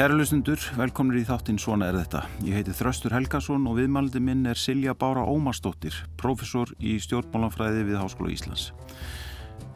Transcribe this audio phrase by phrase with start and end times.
[0.00, 2.22] Kæra lusendur, velkomnir í þáttinn Svona er þetta.
[2.40, 7.98] Ég heiti Þröstur Helgason og viðmaldi minn er Silja Bára Ómarsdóttir, profesor í stjórnmálanfræði við
[8.00, 8.70] Háskóla Íslands.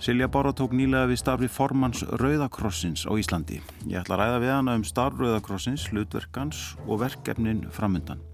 [0.00, 3.60] Silja Bára tók nýlega við starfi formans Rauðakrossins á Íslandi.
[3.84, 8.24] Ég ætla að ræða við hana um starf Rauðakrossins, hlutverkans og verkefnin framöndan.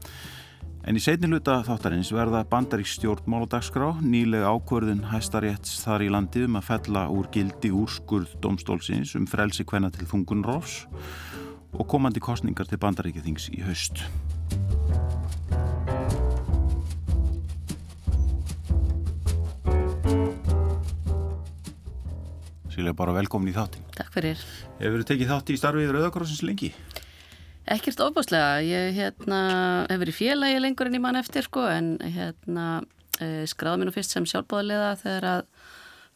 [0.87, 6.15] En í setni hluta þáttarins verða bandarík stjórnmál og dagskrá, nýlega ákvörðun hæstarétts þar í
[6.15, 10.85] landi um að fella úr gildi úrskurð domstólsins um frelsi hvenna til þungunrófs
[11.77, 14.03] og komandi kostningar til bandaríkjathings í haust.
[22.71, 23.85] Silja, bara velkomin í þáttin.
[23.97, 24.41] Takk fyrir.
[24.81, 26.71] Hefur þið tekið þátt í starfið Rauðakrossins lengi?
[27.71, 28.63] Ekkert ofbáslega.
[28.65, 29.41] Ég hérna,
[29.91, 32.83] hef verið félagi lengur en ég mann eftir sko, en hérna,
[33.21, 35.45] eh, skráði mér nú fyrst sem sjálfbóðarlega þegar að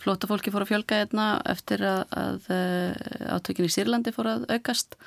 [0.02, 4.48] flóta fólki fór að fjölga hérna eftir að, að eh, átökin í Sýrlandi fór að
[4.50, 4.98] aukast.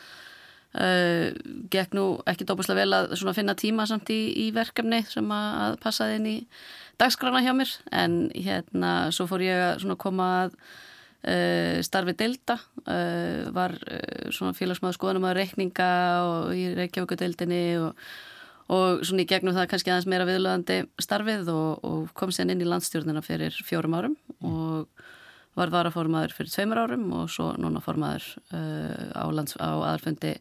[0.75, 1.31] Uh,
[1.71, 6.17] gekk nú ekki dópaslega vel að finna tíma samt í, í verkefni sem að passaði
[6.19, 6.35] inn í
[7.01, 7.71] dagskrána hjá mér.
[7.95, 13.77] En hérna svo fór ég að koma að uh, starfi delta uh, var
[14.29, 15.91] svona félagsmaður skoðanum að reikninga
[16.27, 18.05] og í Reykjavíku-deildinni og,
[18.67, 22.61] og svona í gegnum það kannski aðeins meira viðlöðandi starfið og, og kom sér inn
[22.61, 24.19] í landstjórnina fyrir fjórum árum.
[24.45, 25.07] Og
[25.57, 30.37] var varaformaður fyrir tveimur árum og svo núna formaður uh, á, á aðalfundi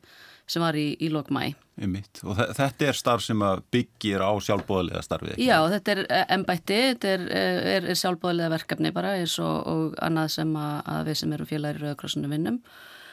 [0.46, 1.50] sem var í, í lok mæ.
[1.76, 3.40] Og þetta er starf sem
[3.74, 5.34] byggir á sjálfbóðlega starfið?
[5.34, 5.48] Ekki?
[5.48, 6.02] Já, þetta er
[6.36, 10.54] ennbætti, eh, þetta er, eh, er, er sjálfbóðlega verkefni bara eins og, og annað sem
[10.56, 12.60] að, að við sem erum félagir í Rauðakrossinu vinnum.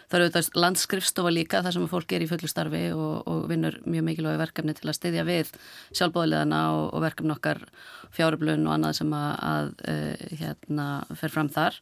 [0.10, 3.80] Það eru auðvitað landskrifstofa líka þar sem fólk er í fullu starfi og, og vinnur
[3.86, 5.54] mjög mikilvægi verkefni til að styðja við
[5.96, 7.64] sjálfbóðilegana og, og verkefni okkar
[8.14, 10.90] fjárublun og annað sem að, að uh, hérna,
[11.20, 11.80] fer fram þar.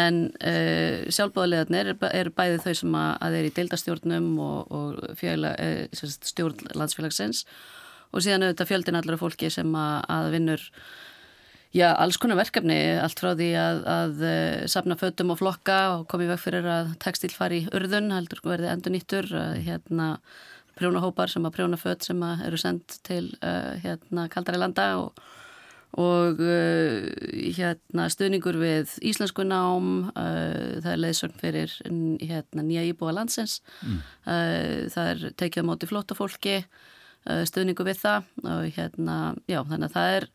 [0.00, 5.20] En uh, sjálfbóðilegarnir eru er bæði þau sem að, að er í deildastjórnum og, og
[5.20, 7.44] fjöla, uh, stjórn landsfélagsins
[8.10, 10.62] og síðan auðvitað fjöldin allar af fólki sem að vinnur
[11.70, 16.06] Já, alls konar verkefni, allt frá því að, að uh, safna fötum og flokka og
[16.10, 20.16] komið veg fyrir að textil fari í urðun, heldur verði endur nýttur, uh, hérna
[20.80, 25.20] prjónahópar sem að prjóna fött sem að eru sendt til uh, hérna kaldari landa og,
[26.02, 31.74] og hérna stuðningur við íslensku nám, það er leiðsörn fyrir
[32.22, 33.96] hérna nýja íbúa landsins, mm.
[34.94, 36.54] það er tekið á móti flótafólki,
[37.26, 39.18] stuðningur við það og hérna,
[39.50, 40.28] já þannig að það er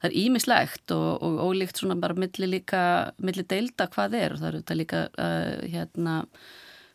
[0.00, 2.82] það er ímislegt og, og ólíkt svona bara milli líka,
[3.20, 4.34] milli deilda hvað er.
[4.34, 6.16] Og það eru þetta líka uh, hérna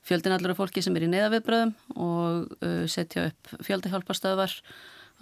[0.05, 4.57] fjöldin allur af fólki sem er í neðaviðbröðum og uh, setja upp fjöldahjálparstöðvar.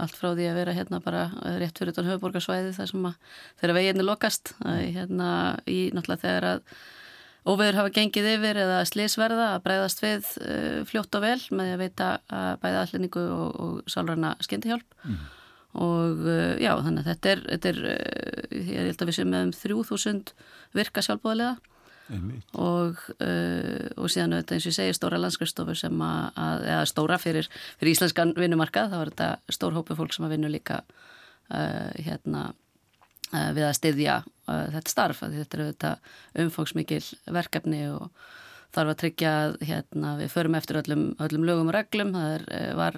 [0.01, 1.27] Allt frá því að vera hérna bara
[1.61, 4.55] rétt fyrir þetta höfuborgarsvæði þar sem að þeirra veginni lokast.
[4.65, 5.27] Hérna
[5.69, 6.63] í náttúrulega þegar að
[7.44, 10.31] óveður hafa gengið yfir eða slísverða að breyðast við
[10.89, 14.97] fljótt og vel með að veita að bæða allinningu og, og sálræna skyndihjálp.
[15.03, 15.21] Mm
[15.73, 19.31] og uh, já þannig að þetta er, þetta er uh, ég held að við sem
[19.34, 20.34] með um 3000
[20.78, 21.56] virka sjálfbóðilega
[22.59, 26.89] og, uh, og síðan þetta eins og ég segi stóra landskriðstofur sem að, að eða
[26.91, 30.81] stóra fyrir, fyrir íslenskan vinnumarkað þá er þetta stór hópi fólk sem að vinna líka
[30.83, 35.94] uh, hérna uh, við að styðja uh, þetta starf þetta eru þetta
[36.44, 37.03] umfóksmikil
[37.39, 38.09] verkefni og
[38.73, 42.13] þarf að tryggja hérna við förum eftir öllum, öllum lögum og reglum.
[42.17, 42.45] Það er,
[42.79, 42.95] var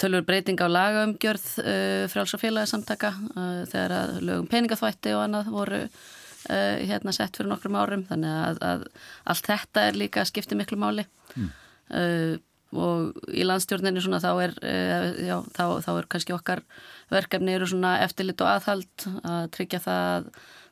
[0.00, 5.80] tölur breyting á lagaumgjörð uh, frjálsafélagi samtaka uh, þegar að lögum peningaþvætti og annað voru
[5.86, 8.04] uh, hérna sett fyrir nokkrum árum.
[8.10, 8.86] Þannig að, að
[9.34, 11.06] allt þetta er líka að skipti miklu máli.
[11.34, 11.50] Mm.
[11.90, 12.36] Uh,
[12.70, 16.62] og í landstjórninu svona þá er uh, já, þá, þá er kannski okkar
[17.10, 20.30] verkefni eru svona eftirlit og aðhald að tryggja það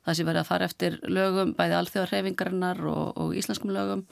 [0.08, 4.06] það sem verið að fara eftir lögum bæði alþjóðarhefingarinnar og, og íslenskum lögum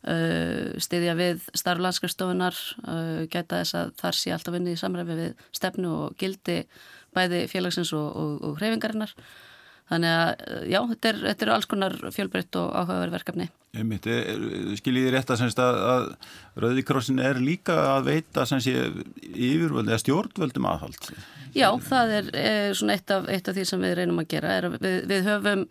[0.00, 2.56] stiðja við starflandskristofunar
[2.86, 6.62] uh, gæta þess að þar sé alltaf vinni í samræfi við stefnu og gildi
[7.16, 9.12] bæði félagsins og, og, og hreyfingarinnar
[9.90, 13.48] þannig að uh, já, þetta er, þetta er alls konar fjölbreytt og áhugaverð verkefni.
[13.70, 14.06] Einmitt,
[14.80, 16.06] skiljið þið rétt að, að, að
[16.64, 21.10] Rauðikrossin er líka að veita yfirvöld eða stjórnvöldum aðhald?
[21.54, 24.56] Já, það er, er svona eitt af, eitt af því sem við reynum að gera
[24.74, 25.62] við, við höfum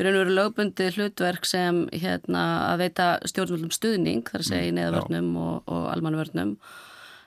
[0.00, 4.78] og veru lögbundi hlutverk sem hérna, að veita stjórnvöldum stuðning þar að segja í mm,
[4.78, 6.54] neðavörnum og, og almanvörnum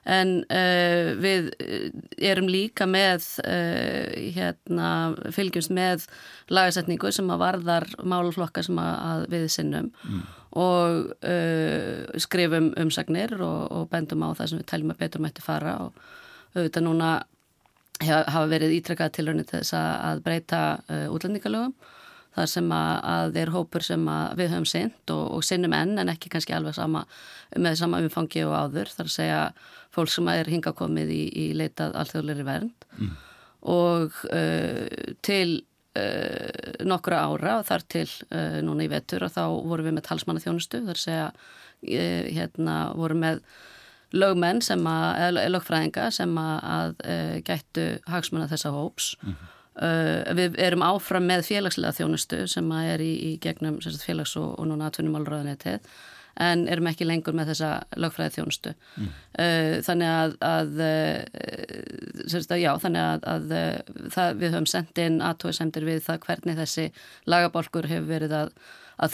[0.10, 1.90] en uh, við eh,
[2.32, 4.88] erum líka með uh, hérna,
[5.32, 6.08] fylgjumst með
[6.52, 10.26] lagasetningu sem að varðar málflokka sem að, að við sinnum mm.
[10.60, 15.46] og uh, skrifum umsagnir og, og bendum á það sem við teljum að betur mætti
[15.46, 16.04] fara og
[16.54, 17.14] auðvitað núna
[18.04, 20.60] hafa verið ítrekkað tilröndi til þess að breyta
[21.14, 21.72] útlendingalögum
[22.36, 24.06] þar sem að er hópur sem
[24.38, 27.06] við höfum synd og, og sinnum enn en ekki kannski alveg sama,
[27.56, 29.42] með sama umfangi og áður þar að segja
[29.94, 33.12] fólk sem er hingakomið í, í leitað alþjóðleiri vernd mm.
[33.74, 35.62] og uh, til
[36.00, 40.08] uh, nokkura ára og þar til uh, núna í vetur og þá vorum við með
[40.10, 43.44] talsmanna þjónustu þar að segja uh, hérna vorum með
[44.14, 49.52] lögmenn sem að, lögfræðinga sem að uh, gættu hagsmuna þessa hóps mm -hmm.
[49.74, 54.52] Uh, við erum áfram með félagslega þjónustu sem er í, í gegnum sagt, félags- og,
[54.62, 55.88] og núna atvinnumáluröðunetið
[56.46, 59.10] en erum ekki lengur með þessa lögfræði þjónustu mm.
[59.42, 63.58] uh, þannig að, að, uh, að já, þannig að, að
[64.14, 66.88] það, við höfum sendt inn aðtóisemdir við það hvernig þessi
[67.34, 68.54] lagabálkur hefur verið að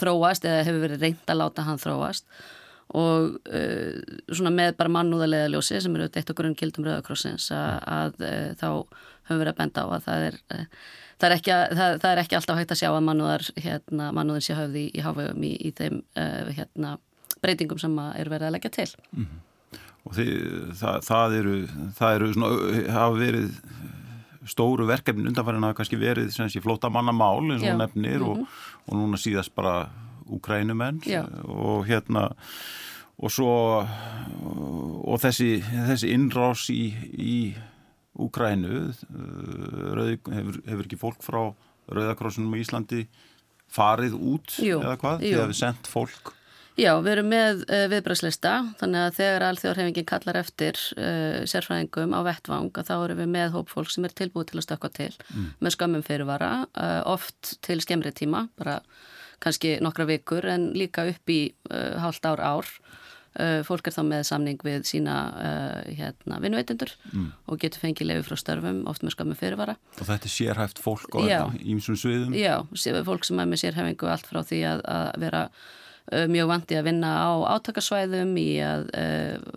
[0.02, 2.28] þróast eða hefur verið reynd að láta hann þróast.
[3.00, 3.36] Og
[4.34, 8.18] svona með bara mannúðarlega ljósi sem eru eitt okkur um kildum Rauðakrossins að
[8.58, 8.66] þá
[9.30, 10.64] höfum verið að benda á að það er, eh,
[11.20, 14.46] það er, ekki, það, það er ekki alltaf hægt að sjá að mannúðar, hérna, mannúðin
[14.46, 16.96] sé höfði í, í hafugum í, í þeim uh, hérna,
[17.40, 18.90] breytingum sem er verið að leggja til.
[19.14, 19.46] Mm -hmm.
[20.08, 20.30] Og þið,
[21.04, 21.56] það, eru,
[22.08, 22.52] eru svona,
[22.88, 23.50] hafa verið
[24.48, 28.30] stóru verkefni undanfærin að kannski verið sem sé flóta mannamál eins og nefnir mm -hmm.
[28.30, 28.46] og, mhm.
[28.86, 29.90] og núna síðast bara
[30.30, 31.00] Ukrænumenn
[31.44, 32.30] og hérna
[33.18, 33.84] og svo
[35.10, 37.54] og þessi, þessi innrás í, í
[38.26, 40.02] Úkrænu uh,
[40.34, 41.42] hefur, hefur ekki fólk frá
[41.90, 43.06] Rauðakrossunum í Íslandi
[43.70, 45.24] farið út jú, eða hvað?
[45.24, 46.34] Þið hefur sendt fólk
[46.80, 52.20] Já, við erum með uh, viðbragslista þannig að þegar alþjóðarhefingin kallar eftir uh, sérfræðingum á
[52.24, 55.48] vettvang þá erum við með hóp fólk sem er tilbúið til að stökka til mm.
[55.60, 58.78] með skömmum fyrirvara uh, oft til skemmri tíma bara
[59.42, 61.40] kannski nokkra vikur en líka upp í
[61.70, 62.66] hálft ár ár
[63.66, 67.28] fólk er þá með samning við sína uh, hérna, vinnveitundur mm.
[67.46, 71.14] og getur fengið lefi frá störfum oft með skamum fyrirvara Og þetta er sérhæft fólk
[71.14, 72.34] á ímsum sviðum?
[72.34, 72.56] Já,
[73.06, 76.86] fólk sem er með sérhæfingu allt frá því að, að vera uh, mjög vandi að
[76.90, 78.90] vinna á átakasvæðum í að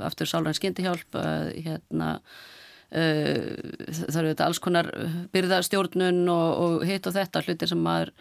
[0.05, 1.21] aftur sálræn skindihjálp
[1.65, 2.15] hérna
[2.93, 4.91] það eru þetta alls konar
[5.33, 8.11] byrðastjórnun og, og hitt og þetta hlutir sem maður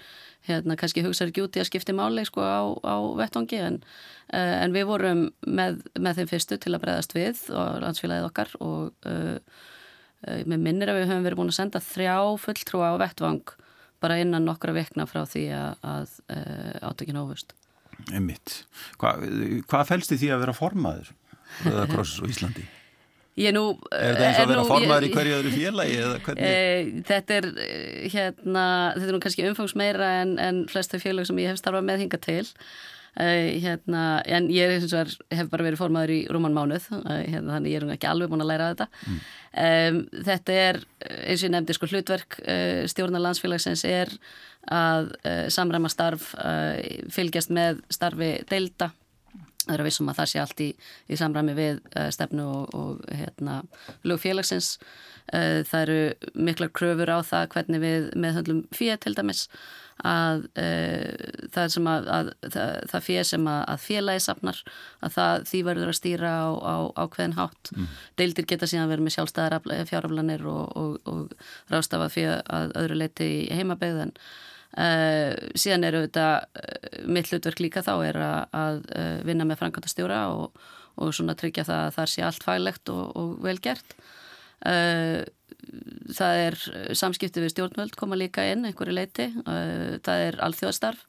[0.49, 3.79] hérna kannski hugsaður ekki út í að skipti máli sko á, á vettongi en,
[4.33, 8.53] uh, en við vorum með, með þeim fyrstu til að breyðast við og landsfélagið okkar
[8.61, 9.37] og uh,
[10.27, 13.57] uh, með minnir að við höfum verið búin að senda þrjá fulltrúa á vettvang
[14.03, 16.15] bara innan nokkra vekna frá því að, að
[16.83, 17.53] átökin hófust.
[18.11, 18.65] Emmitt.
[18.99, 19.13] Hva,
[19.71, 21.13] hvað fælst þið því að vera formaður
[21.63, 22.65] Röða Kross og Íslandi?
[23.33, 23.65] Nú,
[23.97, 26.49] er þetta eins og að vera formaður í hverju öðru félagi eða hvernig?
[26.49, 27.47] E, þetta er
[28.13, 32.03] hérna, þetta er nú kannski umfangsmeira en, en flestu félag sem ég hef starfað með
[32.05, 33.31] hinga til e,
[33.65, 37.81] hérna, en ég er, hef bara verið formaður í rúman mánuð e, hérna, þannig ég
[37.81, 40.05] er ekki alveg búin að læra þetta mm.
[40.29, 42.41] þetta er, eins og ég nefndi sko hlutverk
[42.93, 44.13] stjórnar landsfélagsins er
[44.69, 45.15] að
[45.51, 46.35] samræma starf
[47.11, 48.93] fylgjast með starfi deilda
[49.67, 50.71] Það er að vissum að það sé allt í,
[51.09, 53.61] í samræmi við uh, stefnu og, og hérna,
[54.09, 54.75] lögfélagsins.
[55.33, 59.47] Uh, það eru miklar kröfur á það hvernig við meðhöndlum fíja til dæmis
[60.03, 61.11] að uh,
[61.55, 64.63] það, að, að, það, það fíja sem að, að félagi safnar
[65.01, 67.73] að það, því verður að stýra á, á, á hvernig hátt.
[67.77, 67.91] Mm.
[68.19, 73.29] Deildir geta síðan verið með sjálfstæðar fjáraflanir og, og, og rástafa fyrir að öðru leiti
[73.45, 74.17] í heimabegðan.
[74.73, 80.23] Uh, síðan eru þetta uh, mitt hlutverk líka þá er að, uh, vinna með frankantastjóra
[80.33, 80.57] og,
[80.97, 83.97] og svona tryggja það að það sé allt faglegt og, og vel gert.
[84.63, 86.57] Það er
[86.95, 91.01] samskipti við stjórnvöld koma líka inn einhverju leiti það er alþjóðastarf.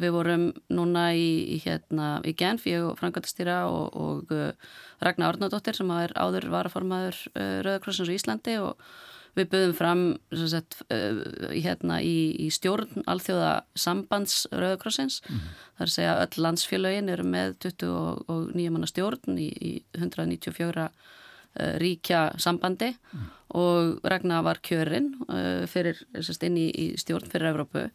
[0.00, 4.32] Við vorum núna í, í hérna í Genf, ég og frankantastjóra og, og
[5.04, 8.80] Ragnar Ornadóttir sem áður varaformaður Rauðakrossins í Íslandi og
[9.38, 10.00] Við buðum fram
[10.36, 11.22] sagt, uh,
[11.54, 15.22] hérna, í, í stjórn alþjóða sambands Rauðakrossins.
[15.28, 15.46] Mm.
[15.78, 20.88] Það er að segja að öll landsfélagin eru með 29 manna stjórn í, í 194
[20.88, 20.92] uh,
[21.80, 27.52] ríkja sambandi mm og Ragnar var kjörinn uh, fyrir, sagt, inn í, í stjórn fyrir
[27.52, 27.86] Evrópu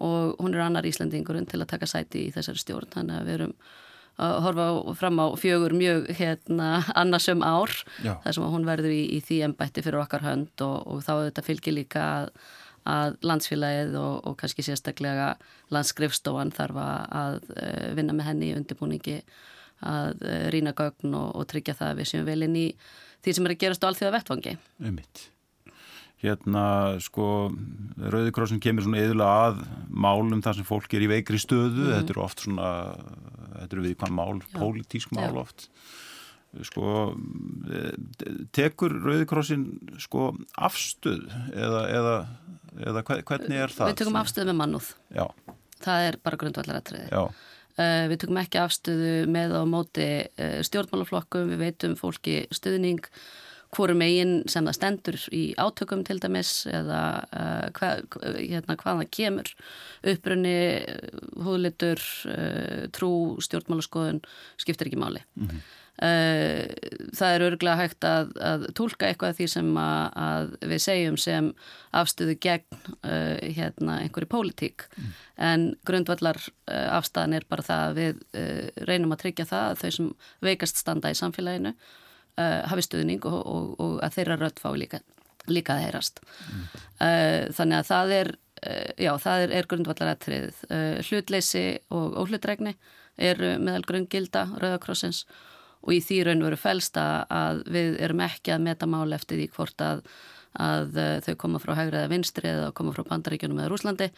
[0.00, 2.92] og hún er annar Íslandingurinn til að taka sæti í þessari stjórn.
[2.92, 3.54] Þannig að við erum
[4.20, 7.72] að horfa fram á fjögur mjög hérna annarsum ár
[8.04, 8.16] Já.
[8.24, 11.46] þar sem hún verður í, í því ennbætti fyrir okkar hönd og, og þá þetta
[11.46, 12.30] fylgir líka að,
[12.90, 15.32] að landsfélagið og, og kannski sérstaklega
[15.74, 19.18] landskrifstofan þarf að, eh, vinna með henni í undirbúningi
[19.88, 22.70] að eh, rína gögn og, og tryggja það að við séum vel inn í
[23.24, 24.56] því sem er að gerast á allþjóða vettvangi.
[24.80, 25.28] Ummitt
[26.20, 26.64] hérna
[27.00, 27.26] sko
[28.00, 31.92] Rauðikrossin kemur svona eðlulega að málum þar sem fólk er í veikri stöðu mm.
[31.94, 32.70] þetta eru oft svona,
[33.56, 35.42] þetta eru við hvað mál, pólitísk mál Já.
[35.44, 35.68] oft
[36.66, 37.14] sko
[38.56, 39.68] tekur Rauðikrossin
[40.02, 42.16] sko afstöð eða, eða,
[42.90, 43.92] eða hvernig er það?
[43.92, 45.24] Við tökum afstöð með mannúð Já.
[45.78, 47.24] það er bara grundvallaratriði Já
[47.80, 53.06] Uh, við tökum ekki afstöðu með á móti uh, stjórnmálaflokkum, við veitum fólki stuðning,
[53.76, 57.90] hvoru megin sem það stendur í átökum til dæmis eða uh, hva,
[58.36, 59.52] hérna, hvaða kemur,
[60.14, 60.56] upprunni,
[61.44, 62.02] húðlitur,
[62.96, 63.12] trú,
[63.44, 64.24] stjórnmálaskoðun,
[64.60, 65.22] skiptir ekki máli.
[65.36, 65.68] Mm -hmm.
[66.00, 71.50] Það er örgulega hægt að, að tólka eitthvað því sem að, að við segjum sem
[72.00, 75.10] afstöðu gegn uh, hérna, einhverju pólitík mm.
[75.50, 79.82] en grundvallar uh, afstæðan er bara það að við uh, reynum að tryggja það að
[79.82, 80.12] þau sem
[80.48, 81.74] veikast standa í samfélaginu
[82.38, 85.00] hafi stuðning og, og, og að þeirra rött fá líka,
[85.50, 86.22] líka að heyrast.
[86.46, 86.62] Mm.
[87.56, 88.30] Þannig að það er,
[89.00, 90.64] já, það er, er grundvallar aðtrið.
[91.08, 91.64] Hlutleysi
[91.96, 92.74] og óhlutregni
[93.20, 95.24] eru meðal grunngilda Rauðakrossins
[95.80, 99.48] og í því raun veru fælsta að við erum ekki að meta mál eftir því
[99.54, 100.02] hvort að,
[100.58, 104.08] að uh, þau koma frá hægri eða vinstri eða koma frá bandaríkjunum eða Rúslandi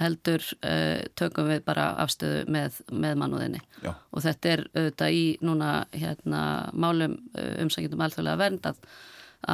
[0.00, 3.92] heldur uh, tökum við bara afstöðu með, með mannúðinni Já.
[3.92, 8.82] og þetta er auðvitað í núna hérna, málum uh, umsækjum alþjóðlega vernd að,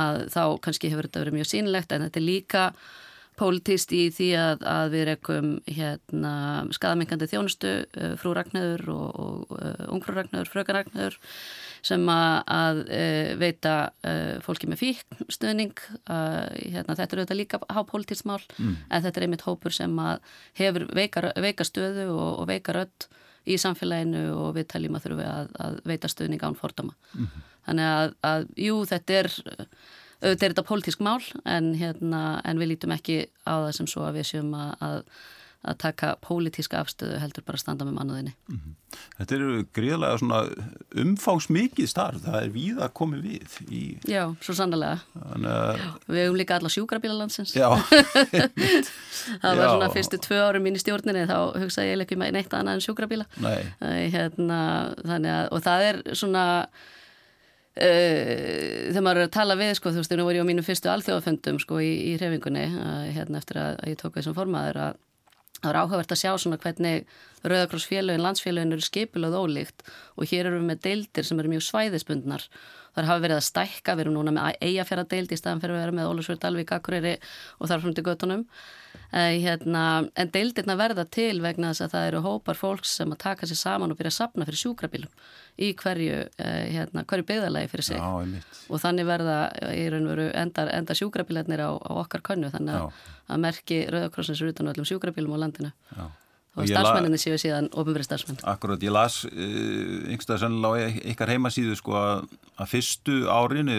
[0.05, 2.67] að þá kannski hefur þetta verið mjög sínlegt en þetta er líka
[3.41, 6.33] pólitist í því að, að við rekum hérna,
[6.77, 11.19] skadamengandi þjónustu uh, frú Ragnöður og, og uh, ungfrú Ragnöður, fröka Ragnöður
[11.87, 13.75] sem að, að uh, veita
[14.45, 18.75] fólki með fík stuðning hérna, þetta er auðvitað líka hápólitísmál mm.
[18.91, 19.95] en þetta er einmitt hópur sem
[20.59, 23.09] hefur veika, veika stöðu og, og veika rödd
[23.49, 27.89] í samfélaginu og við teljum að þurfum að, að veita stuðning án fordama mm þannig
[27.95, 29.33] að, að jú þetta er
[30.21, 34.07] auðvitað er þetta pólitísk mál en, hérna, en við lítum ekki á það sem svo
[34.07, 38.33] að við séum að, að taka pólitíska afstöðu heldur bara að standa með mannuðinni.
[38.49, 38.77] Mm -hmm.
[39.19, 40.39] Þetta eru gríðlega svona
[41.03, 43.83] umfángsmikið starf, það er við að komi við í...
[44.09, 45.03] Já, svo sannlega.
[45.13, 45.83] Þannig...
[46.07, 47.53] Við hefum líka alla sjúkrabíla landsins.
[47.55, 47.69] Já.
[49.43, 49.71] það var Já.
[49.71, 52.87] svona fyrstu tvö árum mín í stjórninni þá hugsaði ég ekki með neitt annað en
[52.87, 53.29] sjúkrabíla.
[53.45, 53.61] Nei.
[54.17, 54.61] Hérna,
[55.05, 56.47] að, og það er svona
[57.71, 60.67] Uh, þegar maður er að tala við sko, þú veist, nú var ég á mínum
[60.67, 62.65] fyrstu alþjóðaföndum sko í, í hrefingunni
[63.15, 64.99] hérna eftir að, að ég tók þessum formaður að
[65.61, 67.11] það er áhugavert að sjá svona hvernig
[67.41, 69.85] Rauðakrossfélagin, landsfélagin eru skipilað ólíkt
[70.17, 72.47] og hér eru við með deildir sem eru mjög svæðisbundnar
[72.97, 75.83] þar hafa verið að stækka, við erum núna með eigafjara deild í staðan fyrir að
[75.85, 77.17] vera með Ólusvöld Alvík, Akureyri
[77.59, 82.09] og þar frum til göttunum uh, hérna, en deildirna verða til vegna þess að það
[82.11, 85.13] eru hópar fólks sem að taka sér saman og byrja að sapna fyrir sjúkrabílum
[85.61, 88.01] í hverju, uh, hérna, hverju byggðalagi fyrir sig.
[88.01, 89.37] Já, og þannig verða
[89.77, 92.49] í raun og veru endar, endar sjúkrabílarnir á, á okkar könnu.
[92.55, 95.73] Þannig að, að merki Rauðakrossins eru utan á öllum sjúkrabílum á landinu.
[95.93, 96.07] Já.
[96.59, 98.41] Og starfsmenninni séu síðan ofinverið starfsmenn.
[98.51, 99.35] Akkurat, ég las uh,
[100.11, 102.25] einhverstað sannlega á ykkar heimasíðu sko að,
[102.59, 103.71] að fyrstu árin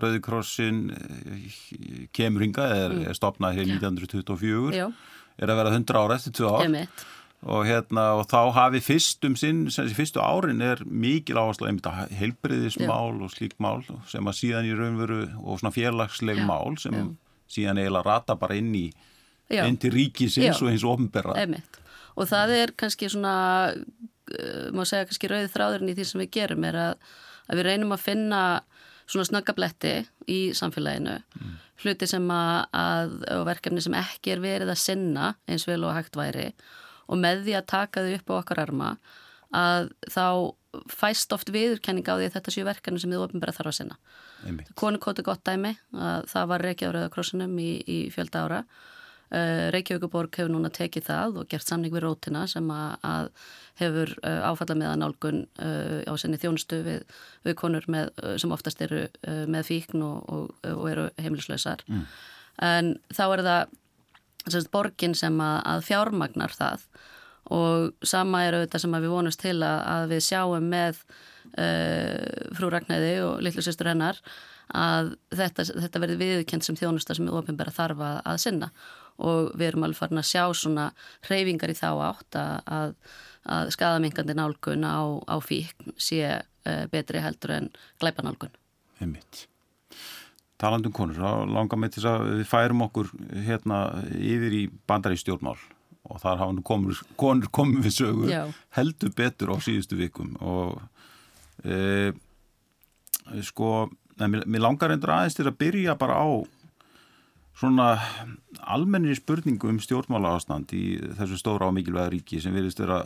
[0.00, 1.58] Rauðikrossin uh,
[2.16, 3.10] kemur hinga, er, mm.
[3.10, 4.88] er stopnað hér 1924 Já.
[5.36, 6.80] er að vera 100 ára eftir 2 ár.
[7.46, 11.86] Og, hérna, og þá hafi fyrstum sinn, sem þessi fyrstu árin er mikil áherslu einmitt
[11.86, 16.46] að heilbriðismál og slík mál sem að síðan í raunveru og svona fjarlagsleg Já.
[16.48, 17.04] mál sem Já.
[17.58, 18.86] síðan eiginlega rata bara inn í
[19.52, 21.36] inn til ríkisins og hins ofnberra
[22.16, 23.34] og það er kannski svona
[23.72, 27.12] uh, má segja kannski rauðið þráðurinn í því sem við gerum er að,
[27.46, 28.42] að við reynum að finna
[29.06, 29.94] svona snöggabletti
[30.32, 31.52] í samfélaginu mm.
[31.84, 36.18] hluti sem að, að verkefni sem ekki er verið að sinna eins vel og hægt
[36.18, 36.50] væri
[37.06, 38.96] og með því að taka þau upp á okkar arma
[39.54, 40.26] að þá
[40.92, 43.96] fæst oft viðurkenning á því að þetta séu verkefni sem þið ofinbæra þarf að sinna.
[44.76, 45.72] Konukóti gott dæmi,
[46.28, 48.60] það var Reykjavík Rauðakrossinum í, í fjölda ára.
[49.36, 53.30] Uh, Reykjavíkuborg hefur núna tekið það og gert samning við rótina sem að,
[53.76, 58.54] hefur uh, áfalla með að nálgun uh, á senni þjónustu við, við konur með, sem
[58.54, 59.04] oftast eru
[59.50, 61.84] með fíkn og, og, og eru heimilislausar.
[61.90, 62.06] Mm.
[62.64, 63.76] En þá er það
[64.46, 66.88] sagt, borgin sem að, að fjármagnar það
[67.54, 71.00] og sama er auðvitað sem við vonumst til að, að við sjáum með
[71.60, 74.20] uh, frú Ragnæði og litlu sýstur hennar
[74.74, 78.70] að þetta, þetta verði viðkjönd sem þjónusta sem er ofinbæra þarfa að sinna
[79.18, 80.90] og við erum alveg farin að sjá svona
[81.28, 82.94] hreyfingar í þá átt að,
[83.46, 87.70] að skadamingandi nálgun á, á fík sé uh, betri heldur en
[88.02, 88.56] glæpanálgun.
[89.00, 89.46] Einmitt
[90.60, 93.10] talandum konur, þá langar mig til að við færum okkur
[93.46, 93.80] hérna
[94.16, 95.58] yfir í bandari stjórnmál
[96.06, 98.42] og þar hafa nú komur, konur komið við sögu Já.
[98.76, 100.78] heldur betur á síðustu vikum og
[101.66, 102.12] e,
[103.44, 103.88] sko
[104.22, 106.28] mér, mér langar endur aðeins til að byrja bara á
[107.56, 107.94] svona
[108.60, 113.04] almennir spurningu um stjórnmála ástand í þessu stóra og mikilvæga ríki sem verðist vera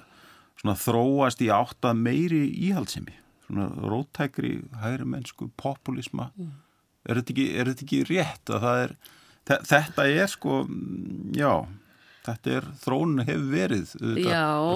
[0.61, 3.15] svona þróast í átta meiri íhaldsemi
[3.47, 6.51] svona róttækri hægri mennsku, populisma mm.
[7.07, 8.97] er, þetta ekki, er þetta ekki rétt að það er
[9.71, 11.53] þetta er sko, mm, já
[12.31, 13.93] þetta er, þróun hefur verið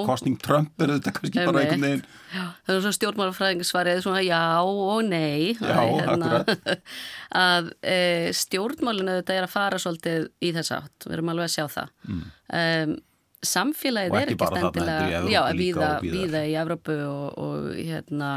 [0.09, 4.43] kostning Trump er þetta kannski bara einhvern veginn já, það er svona stjórnmálafræðingisvarið svona já
[4.65, 5.55] og nei.
[5.55, 6.45] Já, hérna,
[7.47, 7.99] að e,
[8.37, 11.99] stjórnmálinu þetta er að fara svolítið í þess aft, við erum alveg að sjá það.
[12.09, 12.23] Mm.
[12.61, 12.97] um,
[13.45, 18.31] samfélagið er ekki stendilega já, viða, viða í Evrópu og, og hérna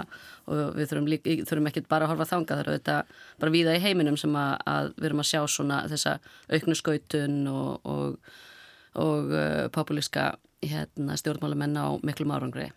[0.47, 2.97] og við þurfum, líka, þurfum ekki bara að horfa þanga þar þetta
[3.41, 6.17] bara viða í heiminum sem að, að við erum að sjá svona þessa
[6.51, 8.35] auknu skautun og, og
[8.97, 10.35] og uh, populíska
[10.65, 12.71] hérna, stjórnmálamenn á miklum árangri.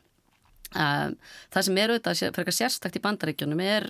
[0.70, 1.16] Uh,
[1.50, 3.88] það sem er auðvitað fyrir sérstakt í bandaríkjunum er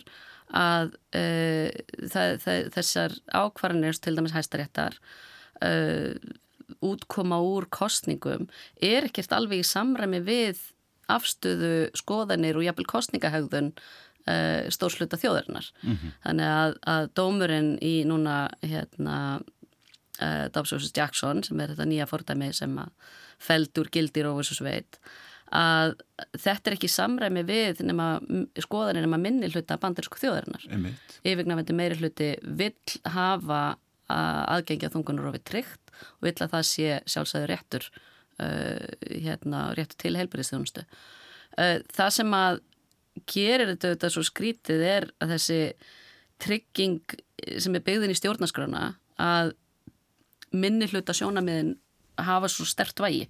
[0.56, 1.68] að uh,
[2.08, 4.96] það, það, þessar ákvarðanir til dæmis hæstaréttar
[5.66, 6.14] uh,
[6.86, 8.46] útkoma úr kostningum
[8.80, 10.62] er ekkert alveg í samræmi við
[11.10, 13.74] afstöðu skoðanir og jafnvel kostningahögðun
[14.70, 15.64] stórsluta þjóðarinnar.
[15.82, 16.10] Mm -hmm.
[16.22, 19.40] Þannig að, að dómurinn í núna hérna
[20.20, 23.10] uh, eh, Dobsvössus Jackson sem er þetta nýja fordæmi sem að
[23.40, 25.00] feldur gildir og þessu sveit
[25.50, 25.96] að
[26.38, 28.20] þetta er ekki samræmi við nema,
[28.62, 30.66] skoðanir nema minni hluta bandirsku þjóðarinnar.
[31.26, 33.62] Yfirgnafendi meiri hluti vill hafa
[34.10, 40.14] aðgengja þungunar ofið tryggt og vill að það sé sjálfsæður réttur uh, hérna, réttur til
[40.18, 40.84] heilbyrðisþjónustu.
[41.58, 42.60] Uh, það sem að
[43.30, 45.60] gerir þetta, þetta svo skrítið er að þessi
[46.40, 47.16] trygging
[47.60, 48.84] sem er byggðin í stjórnaskrána
[49.20, 49.54] að
[50.52, 51.76] minni hluta sjónamiðin
[52.20, 53.28] hafa svo stert vægi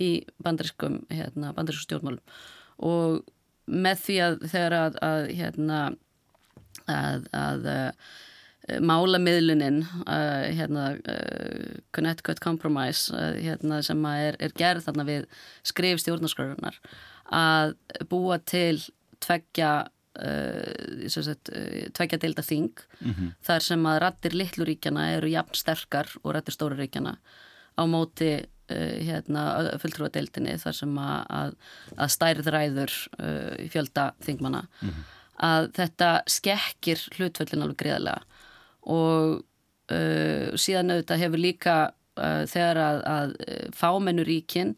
[0.00, 0.10] í
[0.42, 2.36] bandarískum hérna, bandarískum stjórnmálum.
[2.82, 3.22] Og
[3.70, 5.80] með því að þegar að, að hérna
[6.90, 8.12] að, að uh,
[8.82, 15.26] málamiðlunin uh, hérna uh, Connecticut Compromise hérna, sem er, er gerð þarna við
[15.66, 16.78] skrif stjórnarskrárunar
[17.32, 17.76] að
[18.10, 18.80] búa til
[19.22, 23.28] tveggja Uh, uh, tveikja deilda þing mm -hmm.
[23.40, 29.72] þar sem að rattir litluríkjana eru jafn sterkar og rattir stóruríkjana á móti uh, hérna,
[29.80, 31.56] fulltrúadeildinni þar sem að,
[31.96, 32.92] að stærð ræður
[33.72, 35.04] fjölda þingmana mm -hmm.
[35.36, 38.20] að þetta skekkir hlutföllin alveg greiðlega
[38.82, 39.44] og
[39.92, 43.36] uh, síðan auðvitað hefur líka uh, þegar að, að
[43.72, 44.76] fámennuríkinn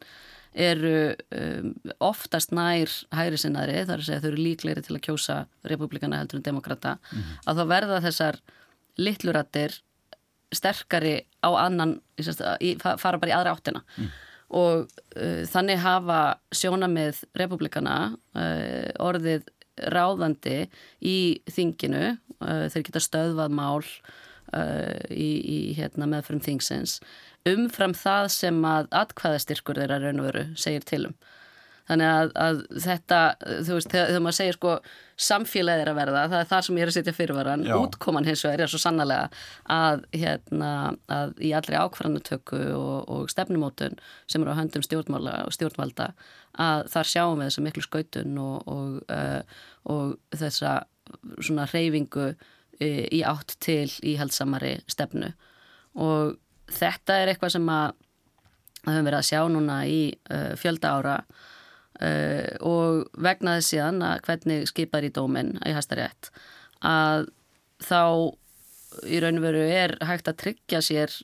[0.55, 1.73] eru um,
[2.05, 5.39] oftast nær hægri sinnaðri, þar að segja þau eru líklegri til að kjósa
[5.71, 7.41] republikana heldur en demokrata, mm -hmm.
[7.47, 8.41] að þá verða þessar
[8.99, 9.81] litlurattir
[10.55, 11.99] sterkari á annan
[12.61, 14.11] í, fara bara í aðra áttina mm.
[14.55, 14.87] og
[15.17, 16.21] uh, þannig hafa
[16.55, 19.49] sjónamið republikana uh, orðið
[19.91, 20.69] ráðandi
[21.03, 23.83] í þinginu, uh, þeir geta stöðvað mál
[24.55, 26.99] uh, í, í hérna, meðfram þingsins
[27.49, 31.17] umfram það sem að atkvæðastyrkur þeirra raun og veru segir tilum.
[31.85, 33.17] Þannig að, að þetta,
[33.67, 34.71] þú veist, þegar, þegar maður segir sko
[35.21, 38.45] samfélagið er að verða, það er það sem ég er að setja fyrirvaran, útkoman hins
[38.47, 39.27] vegar er svo sannlega
[39.75, 40.71] að, hérna,
[41.13, 46.09] að í allri ákvarðanutöku og, og stefnumótun sem eru á höndum stjórnmála og stjórnvalda
[46.65, 49.63] að þar sjáum við þessa miklu skautun og, og, uh,
[49.93, 50.79] og þessa
[51.45, 52.33] svona reyfingu
[52.83, 55.31] í átt til íhaldsamari stefnu
[55.95, 56.35] og
[56.75, 57.93] þetta er eitthvað sem að
[58.85, 64.25] höfum verið að sjá núna í uh, fjölda ára uh, og vegna þess síðan að
[64.29, 66.33] hvernig skipar í dóminn í hæstarétt
[66.85, 67.29] að
[67.85, 68.01] þá
[69.11, 71.15] í raun og veru er hægt að tryggja sér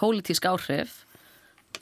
[0.00, 1.02] pólitísk áhrif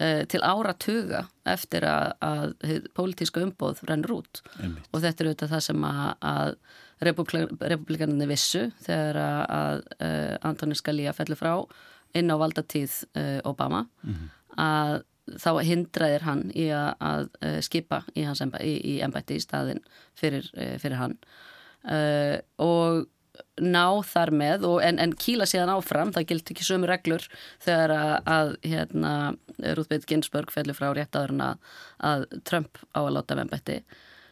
[0.01, 4.89] uh, til ára tuga eftir að, að pólitíska umbóð rennur út Einmitt.
[4.91, 6.55] og þetta er auðvitað það sem að, að
[7.01, 11.55] republikaninni vissu þegar að, að uh, Antoni Scalia fellur frá
[12.17, 14.35] inn á valdatíð uh, Obama mm -hmm.
[14.61, 14.99] að
[15.41, 19.81] þá hindraðir hann í að, að uh, skipa í í, í, embætti í staðin
[20.15, 21.19] fyrir, uh, fyrir hann
[22.61, 23.07] og
[23.57, 27.25] ná þar með og, en, en kýla síðan áfram, það gilt ekki sömu reglur
[27.63, 29.13] þegar að, að hérna,
[29.77, 31.57] Ruth Bader Ginsburg fellur frá rétt aður en að,
[32.11, 33.39] að Trump á að láta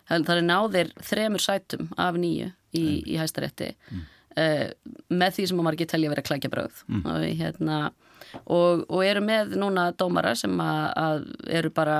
[0.09, 4.05] embætti það er náðir þremur sætum af nýju í, í hæstarétti mm.
[4.41, 4.67] uh,
[5.13, 7.01] með því sem maður ekki telja að klækja bröð mm.
[7.05, 7.79] og, hérna,
[8.45, 11.27] og, og eru með núna dómara sem að, að
[11.61, 11.99] eru bara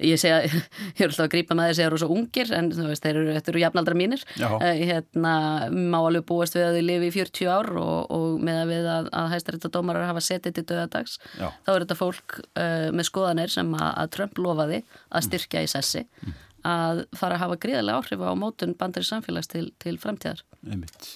[0.00, 0.40] ég segja,
[0.96, 3.04] ég er alltaf að grípa með þess að þeir eru svo ungir en þú veist,
[3.04, 4.24] þeir eru, eru jafnaldra mínir.
[4.40, 5.34] Uh, hérna,
[5.70, 8.90] má alveg búast við að þau lifi í 40 ár og, og með að við
[8.94, 11.48] að, að hæstarétta dómarar hafa setið til döðadags, Já.
[11.66, 15.72] þá er þetta fólk uh, með skoðanir sem að, að Trump lofaði að styrkja í
[15.74, 16.06] sessi.
[16.24, 16.38] Mm.
[16.66, 20.42] Að fara að hafa gríðarlega áhrif á mótun bandari samfélags til, til framtíðar.
[20.66, 21.10] Einmitt.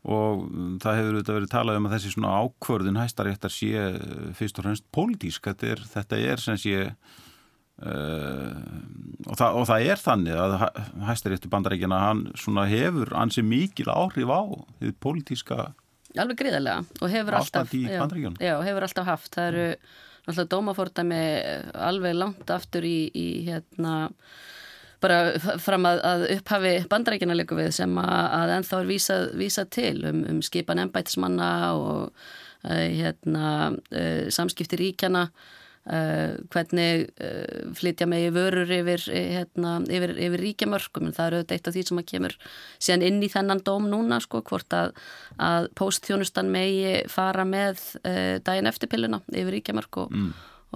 [0.00, 0.46] Og
[0.80, 3.98] það hefur auðvitað verið talað um að þessi svona ákvörðun hæstaréttar sé eh,
[4.36, 8.54] fyrst og fremst pólitísk, þetta er, þetta er sem sé uh,
[9.28, 10.56] og það, og það er þannig að
[11.10, 14.40] hæstiréttu bandaríkjana hann svona hefur ansi mikil áhrif á
[14.80, 15.70] því pólitíska
[16.18, 18.00] Alveg gríðarlega og hefur alltaf, já,
[18.42, 19.30] já, hefur alltaf haft.
[19.36, 19.66] Það eru
[20.24, 21.20] náttúrulega dómafórtæmi
[21.86, 24.10] alveg langt aftur í, í hérna
[25.00, 29.72] bara fram að, að upphafi bandarækina líka við sem að, að ennþá er vísað, vísað
[29.76, 33.46] til um, um skipan ennbætismanna og uh, hérna,
[33.92, 35.28] uh, samskipti ríkjana
[35.88, 41.70] Uh, hvernig uh, flytja megi vörur yfir, hérna, yfir, yfir ríkjamörkum en það eru eitt
[41.70, 42.34] af því sem að kemur
[42.76, 44.92] síðan inn í þennan dóm núna sko, hvort að,
[45.40, 47.80] að postþjónustan megi fara með
[48.44, 50.30] daginn eftir pilluna yfir ríkjamörk og, mm.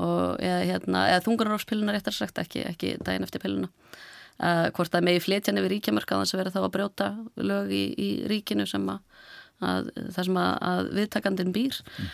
[0.09, 3.45] og eða, hérna, eða þungunarófspilluna réttar sagt ekki, ekki daginn eftir
[4.39, 7.73] pilluna hvort að megi flytja yfir ríkjamörk að þess að vera þá að brjóta lög
[7.73, 9.03] í, í ríkinu sem að
[9.63, 12.09] að, það sem að, að viðtakandin býr mm.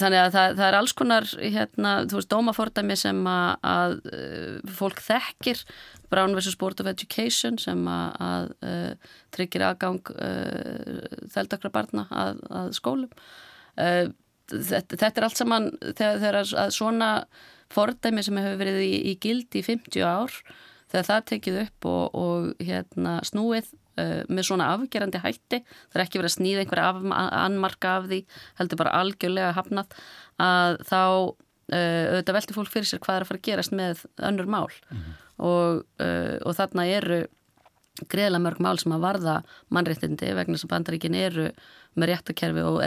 [0.00, 4.72] þannig að það, það er alls konar hérna, þú veist, dómafordæmi sem að, að eh,
[4.80, 5.62] fólk þekkir
[6.10, 6.56] Brown vs.
[6.58, 13.12] Board of Education sem að uh, tryggir aðgang uh, þeldakra barna að skólum
[13.78, 14.10] uh,
[14.50, 17.12] þetta, þetta er allt saman þegar, þegar svona
[17.70, 20.34] fordæmi sem hefur verið í, í gildi í 50 ár
[20.90, 26.04] þegar það tekið upp og, og hérna, snúið uh, með svona afgerandi hætti það er
[26.04, 28.20] ekki verið að snýða einhverja anmarka af því
[28.60, 29.98] heldur bara algjörlega hafnað
[30.40, 34.06] að þá uh, auðvitað velti fólk fyrir sér hvað er að fara að gerast með
[34.30, 35.20] önnur mál mm -hmm.
[35.50, 37.20] og, uh, og þarna eru
[38.08, 39.36] greiðlega mörg mál sem að varða
[39.68, 41.50] mannréttindi vegna sem bandaríkin eru
[41.98, 42.78] með réttakerfi og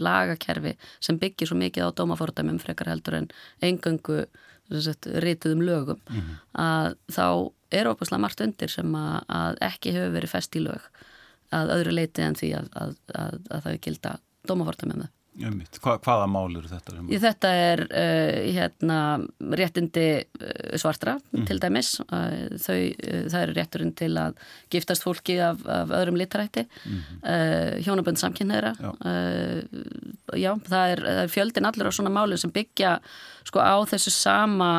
[0.00, 3.28] lagakerfi sem byggir svo mikið á dómafórdæmum frekar heldur en
[3.60, 4.24] engöngu
[4.70, 6.38] rituðum lögum mm -hmm.
[6.62, 7.26] að þá
[7.70, 10.88] er óbúslega margt undir sem að, að ekki hefur verið fest í lög
[11.54, 15.12] að öðru leiti en því að, að, að það er gilda dómaforta með það.
[15.36, 16.94] Hva, hvaða mál eru þetta?
[17.12, 18.98] Í þetta er uh, hérna,
[19.60, 21.44] réttindi uh, svartra mm.
[21.48, 21.90] til dæmis.
[22.06, 22.78] Uh, þau,
[23.32, 24.38] það eru rétturinn til að
[24.72, 27.02] giftast fólki af, af öðrum litarætti, mm.
[27.84, 28.72] hjónabönd samkynneira.
[28.80, 28.92] Já.
[30.40, 32.96] já, það er, er fjöldin allur á svona málum sem byggja
[33.46, 34.70] sko, á þessu sama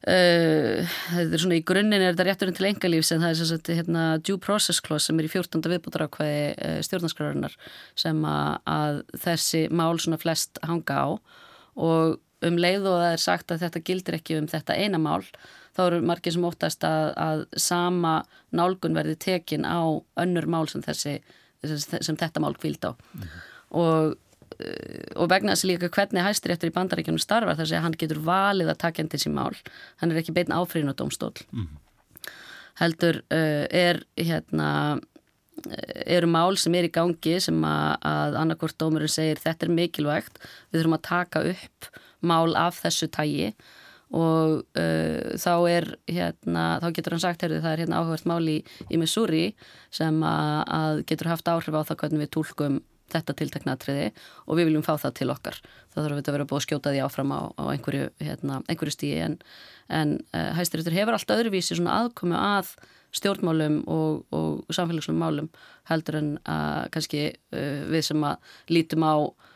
[0.00, 3.54] Uh, þetta er svona í grunninn er þetta rétturinn til engalífs en það er þess
[3.56, 5.60] að hérna, due process clause sem er í 14.
[5.74, 7.56] viðbútarákvæði uh, stjórnarskrárunar
[8.00, 11.08] sem að, að þessi mál svona flest hanga á
[11.76, 12.16] og
[12.48, 15.20] um leið og það er sagt að þetta gildir ekki um þetta eina mál
[15.76, 18.16] þá eru margir sem óttast að, að sama
[18.56, 19.84] nálgun verði tekin á
[20.24, 21.18] önnur mál sem, þessi,
[21.60, 23.30] sem þetta mál kvíld á mm
[23.70, 24.16] og
[25.16, 28.72] og vegna þess að líka hvernig hæstiréttur í bandaríkjunum starfar þar sem hann getur valið
[28.72, 29.54] að taka enn til sín mál.
[30.02, 31.68] Hann er ekki bein áfríðin á domstól mm.
[32.82, 38.78] heldur uh, er hérna uh, eru mál sem er í gangi sem að, að annarkort
[38.80, 43.52] dómurinn segir þetta er mikilvægt, við þurfum að taka upp mál af þessu tægi
[44.10, 48.42] og uh, þá er hérna, þá getur hann sagt heyrðu, það er hérna áhugast mál
[48.50, 48.58] í,
[48.90, 49.44] í Missouri
[49.94, 52.80] sem að, að getur haft áhrif á það hvernig við tólkum
[53.12, 54.08] þetta tilteknatriði
[54.46, 55.60] og við viljum fá það til okkar.
[55.94, 59.18] Það þarf að vera búið að skjóta því áfram á, á einhverju, hérna, einhverju stíi
[59.24, 59.36] en,
[59.90, 62.74] en uh, hæstiréttur hefur alltaf öðruvísi svona aðkomi að
[63.16, 65.52] stjórnmálum og, og samfélagslegum málum
[65.90, 69.48] heldur en að kannski uh, við sem að lítum á uh,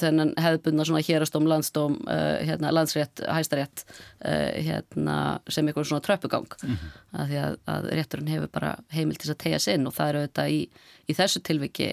[0.00, 2.00] þennan hefðbundna svona hérastóm, landstóm,
[2.42, 3.84] hérna, landsrétt, hæstarétt
[4.18, 6.96] hérna, sem eitthvað svona tröpugang mm -hmm.
[7.20, 10.24] að því að, að rétturinn hefur bara heimil til að tegja sinn og það eru
[10.24, 10.60] auðvitað í,
[11.06, 11.92] í þessu tilviki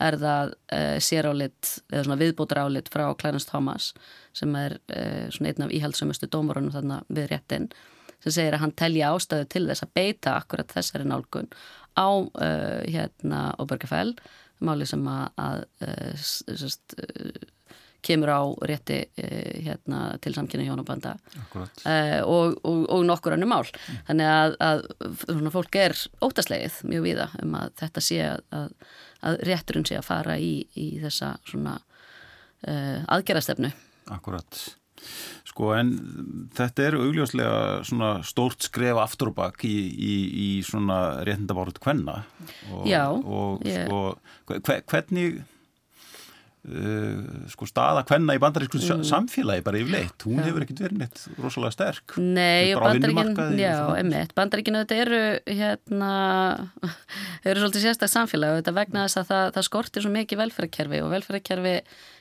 [0.00, 3.92] er það uh, sérálit eða svona viðbótur álit frá Clarence Thomas
[4.36, 7.70] sem er uh, svona einn af íhaldsumustu dómurunum þarna við réttin
[8.20, 11.48] sem segir að hann telja ástöðu til þess að beita akkurat þessari nálgun
[11.96, 14.14] á uh, hérna Obergefell
[14.60, 15.62] máli sem að, að
[16.20, 16.92] sest,
[18.04, 21.14] kemur á rétti hérna, til samkynna hjónabanda.
[22.28, 23.64] Og, og, og nokkur annu mál.
[23.64, 24.02] Mm.
[24.10, 28.68] þannig að, að fólk er óttaslegið mjög viða um að þetta sé að að
[29.22, 33.72] rétturinn sé að fara í, í þessa svona uh, aðgerastefnu.
[34.10, 34.60] Akkurat.
[35.48, 35.94] Sko en
[36.56, 37.54] þetta er augljóslega
[37.88, 42.20] svona stórt skref aftur og bakk í, í, í svona réttindabárut hvenna
[42.68, 44.02] og, Já, og sko
[44.60, 45.40] hvernig
[46.60, 49.04] Uh, sko staða hvenna í bandarísku mm.
[49.08, 50.44] samfélagi bara yfirleitt, hún já.
[50.44, 52.18] hefur ekkert verið neitt rosalega sterk.
[52.20, 56.10] Nei, og bandaríkin, já, emitt bandaríkinu þetta eru hérna
[57.48, 61.00] eru svolítið sérstaklega samfélagi og þetta vegna þess að það, það skortir svo mikið velferðarkerfi
[61.00, 61.72] og velferðarkerfi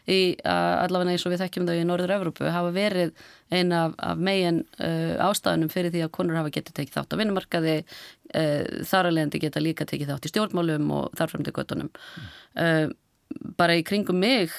[0.07, 3.11] í allavega eins og við þekkjum þau í Norður-Európu hafa verið
[3.51, 7.19] eina af, af megin uh, ástafunum fyrir því að konur hafa getið tekið þátt á
[7.19, 11.91] vinnumarkaði uh, þar alveg geta líka tekið þátt í stjórnmálum og þarfram til göttunum
[12.55, 12.97] mm
[13.59, 14.53] bara í kringum mig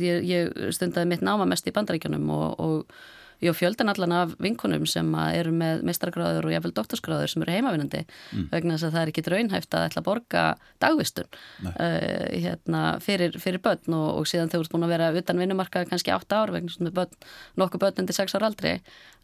[0.00, 2.96] ég, ég stundaði mitt náma mest í bandaríkjunum og, og
[3.44, 8.02] ég fjöldan allan af vinkunum sem eru með mestrargráður og jáfnvel doktorsgráður sem eru heimavinnandi
[8.04, 8.46] mm.
[8.52, 10.44] vegna þess að það er ekki draunhæft að ætla að borga
[10.82, 11.74] dagvistun uh,
[12.30, 16.14] hérna, fyrir, fyrir börn og, og síðan þau ert búin að vera utan vinnumarka kannski
[16.14, 17.18] 8 ár vegna svona börn,
[17.60, 18.74] nokkuð börn undir 6 ár aldrei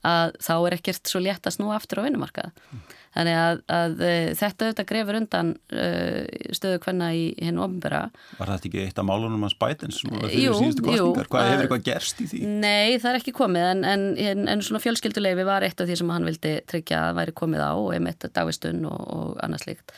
[0.07, 2.53] að þá er ekkert svo létt að snúa aftur á vinnumarkað.
[2.73, 2.85] Mm.
[3.11, 8.03] Þannig að, að e, þetta auðvitað grefur undan uh, stöðu hvenna í hinn ofnbæra.
[8.39, 11.31] Var þetta ekki eitt af málunum hans bætins fyrir síðustu kostningar?
[11.33, 12.43] Hvað hefur eitthvað gerst í því?
[12.63, 16.15] Nei, það er ekki komið en, en, en svona fjölskylduleifi var eitt af því sem
[16.15, 19.97] hann vildi tryggja að væri komið á og einmitt dagistun og, og annað slikt.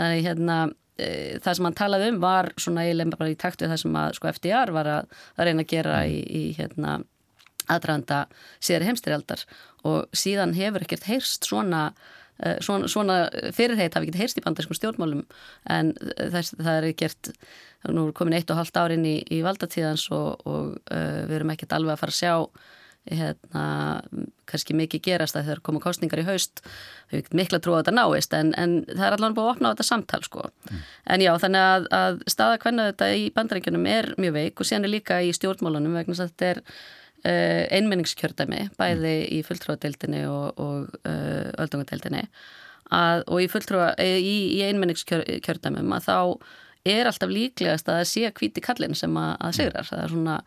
[0.00, 0.58] Þannig hérna
[0.96, 1.08] e,
[1.44, 4.16] það sem hann talaði um var svona eiginlega bara í takt við það sem að
[4.16, 7.02] sko FDR var að, að reyna að gera í, í hérna
[7.70, 8.24] aðdraðanda
[8.62, 9.44] síðari heimstyrjaldar
[9.88, 11.90] og síðan hefur ekkert heyrst svona,
[12.64, 13.18] svona, svona
[13.54, 15.24] fyrirheit hafi ekkert heyrst í bandarskum stjórnmálum
[15.70, 17.32] en þess, það er gert
[17.92, 21.52] nú er komin eitt og halvt árin í, í valdatíðans og, og uh, við erum
[21.54, 22.34] ekkert alveg að fara að sjá
[23.04, 23.64] hérna,
[24.48, 26.62] kannski mikið gerast að þegar koma kostningar í haust
[27.10, 29.52] við hefum miklu að trúa að þetta náist en, en það er allavega búið að
[29.52, 30.44] opna á þetta samtal sko.
[30.70, 30.82] mm.
[31.12, 34.88] en já þannig að, að staða hvernig þetta í bandaríkjunum er mjög veik og síðan
[34.88, 36.62] er líka í stjórnmálunum vegna að þetta er
[37.24, 42.26] uh, einmenningskjördæmi bæði í fulltrúadeildinni og, og uh, öldungadeildinni.
[42.94, 46.18] Og í, í, í einmenningskjördæmum að þá
[46.84, 49.88] er alltaf líklegast að það sé kvíti kallin sem að, að sigrar.
[49.88, 50.38] Það er svona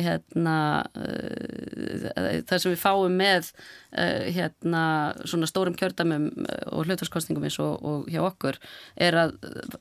[0.00, 0.56] hérna
[0.96, 4.82] uh, það sem við fáum með uh, hérna
[5.28, 6.28] svona stórum kjördamum
[6.70, 8.58] og hlutarskostningum eins og, og hjá okkur
[9.00, 9.34] er að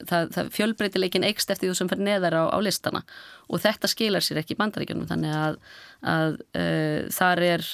[0.09, 3.03] það, það fjölbreytileikin eikst eftir þú sem fer neðar á, á listana.
[3.49, 5.59] Og þetta skilar sér ekki í bandaríkjunum þannig að,
[6.15, 7.69] að uh, þar er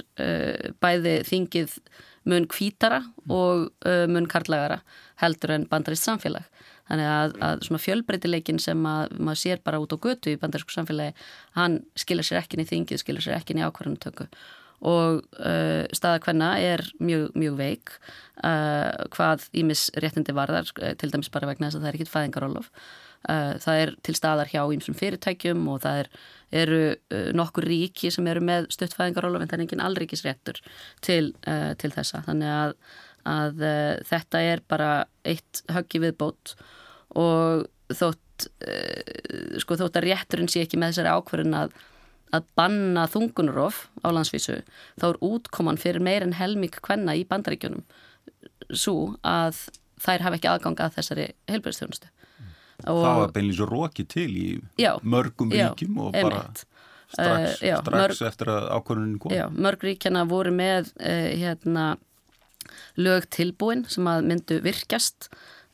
[0.84, 1.80] bæði þingið
[2.26, 3.68] mun kvítara og
[4.10, 4.80] mun karlagara
[5.22, 6.48] heldur en bandarist samfélag
[6.86, 10.76] Þannig að, að svona fjölbreytileikin sem að maður sér bara út á götu í bandarsku
[10.76, 11.16] samfélagi,
[11.58, 14.30] hann skilja sér ekki í þingið, skilja sér ekki í ákvarðanutöku
[14.86, 17.94] og uh, staða hvenna er mjög, mjög veik
[18.44, 22.14] uh, hvað ímis réttindi varðar, uh, til dæmis bara vegna þess að það er ekkit
[22.14, 22.70] fæðingarólof.
[23.26, 26.12] Uh, það er til staðar hjá ímsum fyrirtækjum og það er,
[26.66, 30.62] eru uh, nokkur ríki sem eru með stuttfæðingarólof en það er engin allríkisréttur
[31.06, 32.22] til, uh, til þessa.
[32.28, 32.78] Þannig að
[33.26, 34.92] að uh, þetta er bara
[35.26, 36.56] eitt höggi viðbót
[37.18, 41.78] og þótt uh, sko þótt að rétturinn sé ekki með þessari ákverðin að,
[42.36, 44.60] að banna þungunurof á landsvísu
[45.02, 47.86] þá er útkoman fyrir meir en helmík hvenna í bandaríkjunum
[48.74, 49.66] svo að
[50.02, 52.12] þær hafa ekki aðgang að þessari helbjörnstjónustu
[52.86, 54.48] Það var beinlega svo rókið til í
[54.82, 56.66] já, mörgum ríkjum og bara einmitt.
[57.08, 59.32] strax, uh, já, strax mörg, eftir að ákvörðunin kom.
[59.32, 61.86] Já, mörg ríkjana voru með hérna
[62.98, 65.30] lög tilbúin sem að myndu virkjast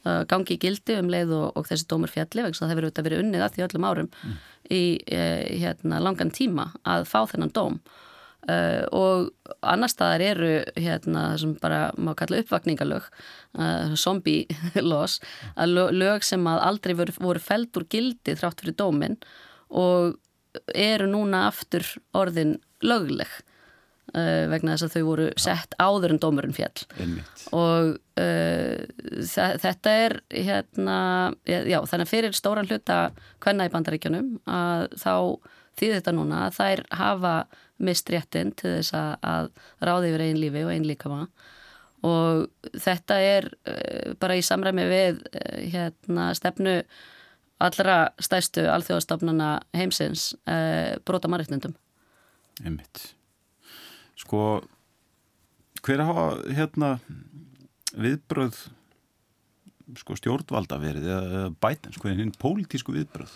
[0.06, 3.26] uh, gangi gildi um leið og, og þessi dómur fjalli vegna það hefur auðvitað verið
[3.26, 4.40] unnið að því öllum árum mm.
[4.72, 7.78] í eh, hérna, langan tíma að fá þennan dóm
[8.50, 9.30] uh, og
[9.62, 13.08] annar staðar eru hérna sem bara má kalla uppvakningalög
[13.60, 14.48] uh, zombie
[14.92, 15.20] laws
[15.58, 19.20] lög sem að aldrei voru, voru feld úr gildi þrátt fyrir dómin
[19.70, 20.18] og
[20.76, 21.86] eru núna aftur
[22.18, 23.30] orðin lögleg
[24.12, 27.44] Uh, vegna þess að þau voru sett áður en dómurinn fjall Einmitt.
[27.56, 30.98] og uh, þetta er hérna,
[31.48, 32.98] já þannig að fyrir stóran hluta
[33.40, 35.14] hvenna í bandaríkjunum að þá
[35.80, 37.32] þýðir þetta núna að þær hafa
[37.88, 39.48] mist réttin til þess að,
[39.80, 41.22] ráði yfir einn lífi og einn líkama.
[42.12, 45.24] Og þetta er uh, bara í samræmi við
[45.72, 46.76] hérna stefnu
[47.64, 50.34] allra stæstu alþjóðastofnana heimsins
[51.06, 51.78] brota margirnendum
[52.66, 53.14] Einmitt
[54.22, 54.62] Sko,
[55.82, 56.94] hver hafa hérna
[57.92, 58.60] viðbröð
[60.00, 63.34] sko, stjórnvalda verið eða bætens, sko, hinn pólitísku viðbröð?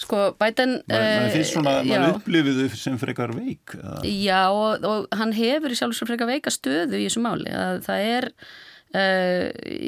[0.00, 0.78] Sko, bæten...
[0.90, 3.76] Það finnst svona að maður upplifið þau sem frekar veik.
[3.78, 3.98] Eða?
[4.10, 7.52] Já, og, og hann hefur í sjálf sem frekar veika stöðu í þessu máli.
[7.54, 9.44] Að það er uh,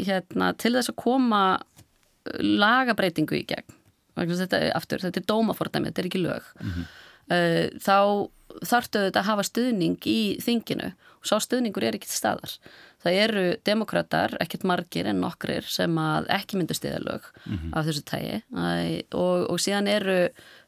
[0.06, 1.42] hérna, til þess að koma
[2.38, 3.74] lagabreitingu í gegn.
[4.16, 6.46] Þetta, aftur, þetta er dómafordæmi, þetta er ekki lög.
[6.60, 6.86] Mm -hmm.
[7.30, 7.98] Uh, þá
[8.64, 12.52] þartu þetta að hafa stuðning í þinginu og sá stuðningur er til staðar.
[13.02, 17.74] Það eru demokrater, ekkert margir en nokkrir sem að ekki myndu stiðalög mm -hmm.
[17.76, 18.38] af þessu tægi
[19.14, 20.16] og, og síðan eru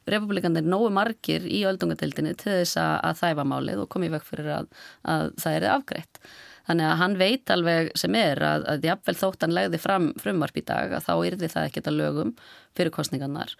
[0.07, 4.53] republikanir nógu margir í öldungadeildinni til þess að, að þæfa málið og komið vekk fyrir
[4.59, 4.69] að,
[5.03, 6.21] að það er afgreitt.
[6.69, 10.57] Þannig að hann veit alveg sem er að, að jafnvel þótt hann legði fram frumvarp
[10.57, 12.33] í dag að þá yrði það ekkert að lögum
[12.77, 13.55] fyrir kostningarnar.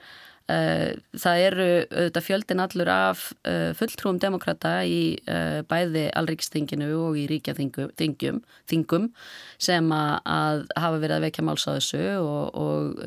[0.49, 7.19] Eh, það eru auðvitað fjöldin allur af eh, fulltrúum demokrata í eh, bæði alríkistinginu og
[7.21, 8.39] í ríkjaþingum
[8.71, 9.05] þingum
[9.61, 13.03] sem að hafa verið að vekja máls á þessu og, og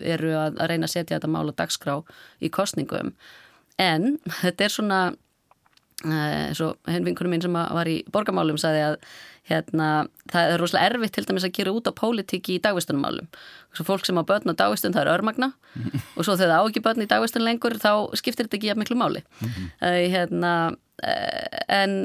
[0.00, 1.98] eru að reyna að setja þetta mál og dagskrá
[2.40, 3.12] í kostningum.
[3.76, 5.00] En þetta er svona
[6.06, 9.00] eins og henn vinkunum mín sem var í borgamálum sagði að
[9.46, 13.28] hérna, það er rosalega erfitt til dæmis að gera út á pólitíki í dagvistunumálum
[13.76, 15.50] svo fólk sem á börn og dagvistun það er örmagna.
[16.16, 18.82] Og svo þegar það á ekki börn í dagvistun lengur þá skiptir þetta ekki jafn
[18.82, 19.22] miklu máli.
[19.40, 19.70] Mm -hmm.
[19.82, 20.52] uh, hérna,
[21.04, 21.96] uh, en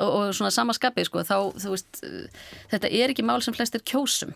[0.00, 2.02] og, og svona samaskapi sko, þá veist
[2.70, 4.34] þetta er ekki mál sem flestir kjósum.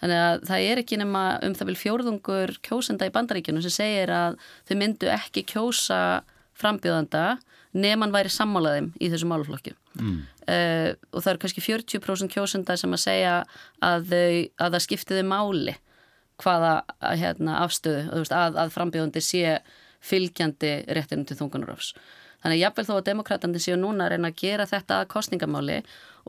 [0.00, 4.10] Þannig að það er ekki nema um það vil fjórðungur kjósenda í bandaríkjunum sem segir
[4.10, 6.22] að þau myndu ekki kjósa
[6.58, 7.38] frambjóðanda
[7.76, 10.14] nefn væri sammálaðum í þessu máluflokki mm.
[10.48, 13.34] uh, og það eru kannski 40% kjósenda sem að segja
[13.84, 14.30] að, þau,
[14.64, 15.76] að það skiptiði máli
[16.38, 16.72] hvaða
[17.18, 19.58] hérna, afstöðu að, að frambjóðandi sé
[19.98, 21.94] fylgjandi réttinu til þungunarofs.
[22.38, 25.80] Þannig að jáfnveil þó að demokratandi séu núna að reyna að gera þetta að kostningamáli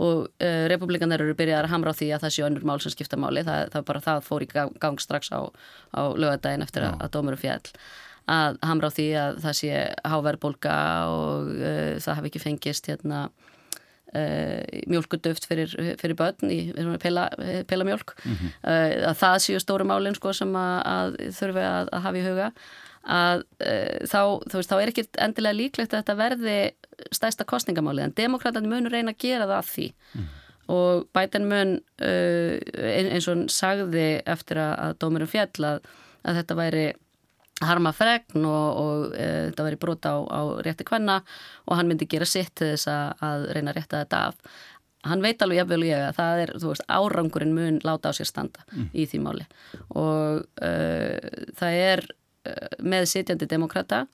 [0.01, 2.93] og uh, republikanar eru byrjað að hamra á því að það séu önnur mál sem
[2.95, 5.39] skipta máli, það, það bara það fór í gang strax á,
[5.93, 7.61] á lögadaginn eftir að, að dómurum fjall
[8.29, 9.77] að hamra á því að það sé
[10.11, 10.73] háverðbólka
[11.09, 16.59] og uh, það hafi ekki fengist hérna uh, mjölkuduft fyrir, fyrir börn í
[17.01, 17.29] pela,
[17.69, 18.53] pela mjölk mm -hmm.
[18.63, 22.27] uh, að það séu stóru málinn sko sem að, að þurfi að, að hafa í
[22.27, 22.51] huga
[23.09, 23.45] að
[24.11, 24.21] þá,
[24.53, 26.57] veist, þá er ekki endilega líklegt að þetta verði
[27.15, 29.85] stæsta kostningamáli en demokratandi munur reyna að gera það að því
[30.19, 30.25] mm.
[30.75, 35.87] og bæten mun eins og sagði eftir að, dómurum fjall að,
[36.27, 36.85] að þetta væri
[37.65, 41.19] harma fregn og, og e, þetta veri brota á, á rétti kvenna
[41.67, 44.59] og hann myndi gera sitt til þess að, að reyna að rétta þetta af.
[45.07, 48.65] Hann veit alveg jafnvel ég að það er, veist, árangurinn mun láta á sér standa
[48.71, 48.89] mm.
[48.91, 49.47] í því máli
[49.95, 50.73] og e,
[51.59, 54.05] það er e, með sitjandi demokrata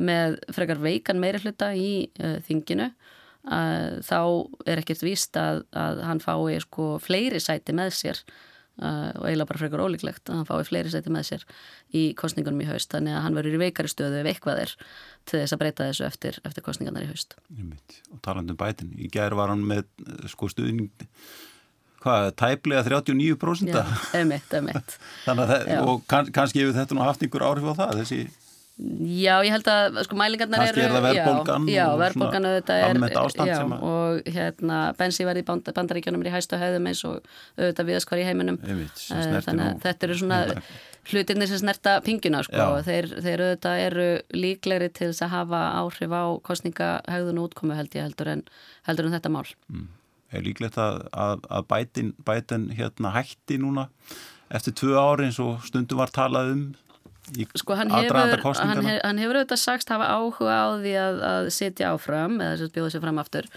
[0.00, 2.92] með frekar veikan meiri hluta í e, þinginu
[3.40, 4.20] þá
[4.68, 8.49] er ekkert víst að, að hann fái sko fleiri sæti með sér Uh,
[8.80, 11.44] og eiginlega bara frekar ólíklegt að hann fái fleiri seti með sér
[11.96, 12.90] í kostningunum í haust.
[12.94, 14.74] Þannig að hann verður í veikari stöðu ef eitthvað er
[15.28, 17.36] til þess að breyta þessu eftir, eftir kostningarnar í haust.
[18.10, 19.86] Og talandum bætin, í gerð var hann með
[20.32, 20.90] sko stuðning
[22.00, 23.82] hvað, tæplega 39% Já,
[24.20, 27.74] emitt, emitt Þannig að það, og kann, kannski hefur þetta nú haft einhver áhrif á
[27.82, 28.20] það, þessi
[28.80, 30.80] Já, ég held að sko mælingarnar eru...
[30.80, 32.86] Kannski er það verðbólgan já, já, verðbólgan auðvitað er...
[32.94, 33.82] Almennt ástand já, sem að...
[33.90, 37.18] Og hérna, bensi verði í bandaríkjónum er í hæstu höfðum eins og
[37.58, 38.58] auðvitað viðskvar í heiminum.
[38.64, 40.40] Einmitt, eh, Þannig að þetta eru svona
[41.10, 42.66] hlutirnir sem snerta pingina, sko.
[42.88, 47.96] Þeir, þeir auðvitað eru líklegri til þess að hafa áhrif á kostningahægðun og útkomu held
[47.98, 48.44] ég heldur en,
[48.88, 49.48] heldur en þetta mál.
[49.68, 49.88] Mm.
[50.30, 53.90] Er líklegt að, að, að bætin, bætin hérna hætti núna
[54.50, 56.62] eftir tvö ári eins og stundum var talað um
[57.60, 58.18] sko hann hefur,
[58.60, 62.56] hann, hef, hann hefur auðvitað sagst hafa áhuga á því að, að setja áfram eða
[62.56, 63.48] þess að bjóða sér fram aftur.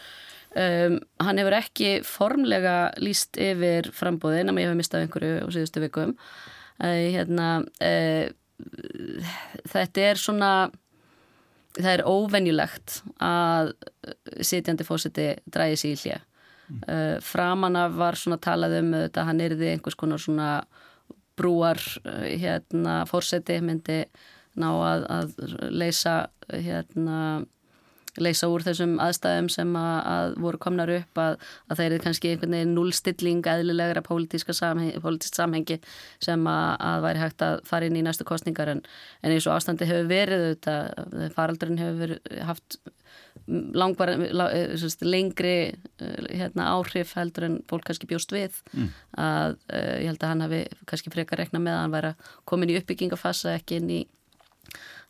[0.53, 5.81] Um, hann hefur ekki formlega líst yfir frambóðin en ég hef mistað einhverju á síðustu
[5.81, 6.13] vikum.
[6.77, 8.25] Uh, hérna uh,
[9.73, 10.53] þetta er svona
[11.73, 13.73] það er óvenjulegt að
[14.45, 16.81] setjandi fósiti dræði sér í hlje mm.
[16.85, 20.49] uh, framanna var svona talað um þetta hann erði einhvers konar svona
[21.39, 24.03] brúar eh, hérna fórseti myndi
[24.59, 25.35] ná að, að
[25.73, 26.15] leysa
[26.51, 27.43] hérna
[28.21, 31.37] leysa úr þessum aðstæðum sem að, að voru komnar upp að,
[31.69, 35.01] að það er kannski einhvern veginn nullstilling eðlilegra pólitíska samhengi,
[35.33, 35.79] samhengi
[36.21, 38.83] sem að væri hægt að fara inn í næstu kostningar en,
[39.23, 40.75] en eins og ástandi hefur verið þetta,
[41.33, 42.77] faraldurinn hefur verið, haft
[43.47, 48.91] langvar, eh, lengri eh, hérna, áhrif heldur en fólk kannski bjóst við mm.
[49.19, 52.29] að uh, ég held að hann hafi kannski frekar rekna með að hann væri að
[52.47, 53.99] komin í uppbyggingafassa ekki inn í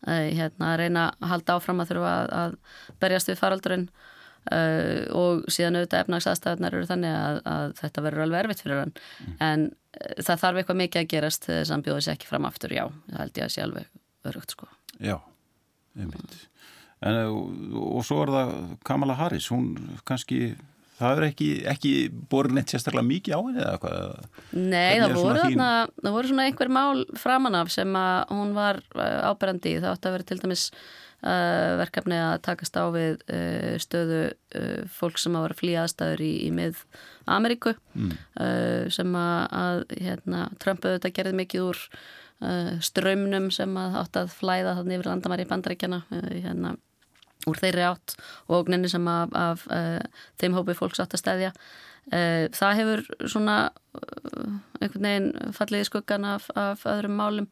[0.07, 4.97] uh, hérna, að reyna að halda áfram að þurfa að, að berjast við faraldurinn uh,
[5.19, 9.35] og síðan auðvitað efnagsaðstæðunar eru þannig að, að þetta verður alveg erfitt fyrir hann mm.
[9.49, 9.67] en
[10.23, 12.87] það þarf eitthvað mikið að gerast þess að hann bjóði sér ekki fram aftur, já,
[13.11, 14.71] það held ég að sé alveg örugt sko.
[14.97, 15.19] Já,
[15.99, 16.41] einmitt
[17.03, 17.19] en,
[17.83, 18.53] og svo er það
[18.87, 19.73] Kamala Harris, hún
[20.07, 20.53] kannski
[21.03, 21.93] það er ekki, ekki
[22.31, 24.01] borin eitt sérstaklega mikið á henni eða hvað
[24.53, 25.45] Nei, það voru, þín...
[25.45, 30.09] þarna, það voru svona einhver mál framanaf sem að hún var uh, áberandi, það átti
[30.09, 35.37] að vera til dæmis uh, verkefni að takast á við uh, stöðu uh, fólk sem
[35.37, 36.83] að vera flýja aðstæður í, í mið
[37.31, 38.15] Ameríku mm.
[38.91, 41.83] Sem að, að hérna, Trump auðvitað gerði mikið úr
[42.83, 46.73] strömmnum sem að átti að flæða þannig yfir landamæri í bandarækjana hérna
[47.49, 48.15] úr þeirri átt
[48.47, 49.99] og ógninni sem af, af uh,
[50.41, 51.53] þeim hópi fólks átt að stæðja
[52.11, 57.49] uh, það hefur svona uh, einhvern veginn fallið í skuggan af, af öðrum málum.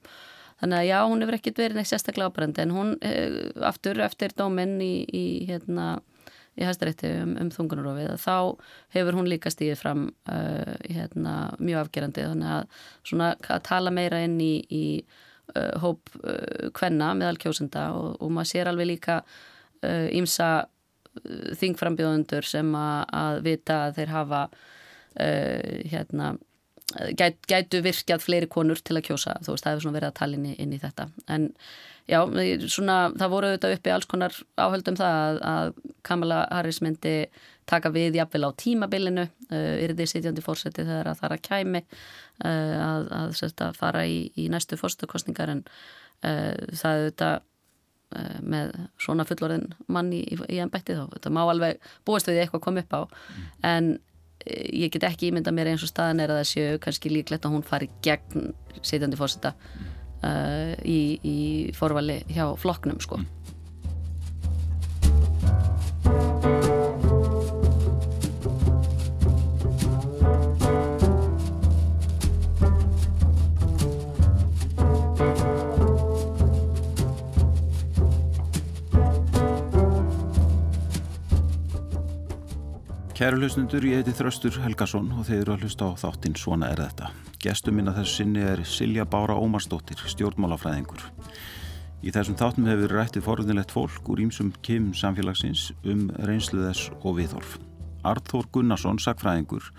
[0.62, 2.90] Þannig að já, hún hefur ekkert verið neitt sérstaklega ábærandi en hún
[3.66, 5.96] aftur eftir dóminn í, í hérna
[6.60, 8.36] í hæstarétti um, um þungunarofið þá
[8.94, 12.28] hefur hún líka stíðið fram hérna mjög afgerandi.
[12.30, 14.86] Þannig að svona að tala meira inn í, í
[15.82, 16.14] hóp
[16.78, 19.22] kvenna meðal kjósenda og, og maður sér alveg líka
[20.14, 20.52] ímsa
[21.60, 26.34] þingframbjóðundur sem að, vita að þeir hafa uh, hérna
[27.20, 29.38] gæt, gætu virkjað fleiri konur til að kjósa.
[29.44, 31.08] Þú veist, það hefur svona verið að tala inn í, inn í þetta.
[31.32, 31.48] En
[32.10, 32.20] já,
[32.72, 37.16] svona það voru auðvitað uppi alls konar áhöldum það að, að Kamala Harris myndi
[37.70, 41.84] taka við jafnvel á tímabilinu uh, yrði sitjandi fórseti þegar að það er að kæmi
[41.84, 47.48] uh, að, að, að fara í, í næstu fórstukostningar en uh, það auðvitað
[48.44, 52.66] með svona fullorðin mann í, í, ennbætti þá, þetta má alveg búist við eitthvað að
[52.66, 53.46] koma upp á mm.
[53.72, 53.92] en
[54.74, 57.56] ég get ekki ímynda mér eins og staðan er að það séu kannski líklegt að
[57.56, 58.52] hún fari gegn
[58.82, 59.54] sitjandi fórseta
[60.26, 61.38] uh, í, í
[61.78, 63.51] forvali hjá flokknum sko mm.
[83.22, 86.80] Kæru hlustundur, ég heiti Þröstur Helgason og þeir eru að hlusta á þáttinn Svona er
[86.82, 87.12] þetta.
[87.44, 91.04] Gestur minna þessu sinni er Silja Bára Ómarsdóttir, stjórnmálafræðingur.
[92.02, 97.60] Í þessum þáttum hefur rættið forðinlegt fólk úr ímsum kemum samfélagsins um reynsluðess og viðhorf.
[98.02, 99.70] Arþór Gunnarsson, sagfræðingur,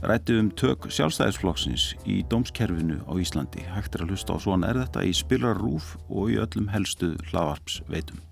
[0.00, 3.68] rættið um tök sjálfstæðisflokksins í dómskerfinu á Íslandi.
[3.76, 8.24] Hægt er að hlusta á Svona er þetta í Spilrarúf og í öllum helstu hlaðvarpsveitum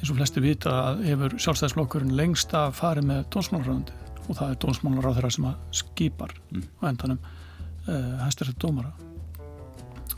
[0.00, 3.96] eins og flesti vita að hefur sjálfstæðisflokkurinn lengst að fari með dónsmálaráðandi
[4.26, 6.64] og það er dónsmálaráð þeirra sem að skipar mm.
[6.80, 8.92] á endanum uh, eh, hæstirrið dómara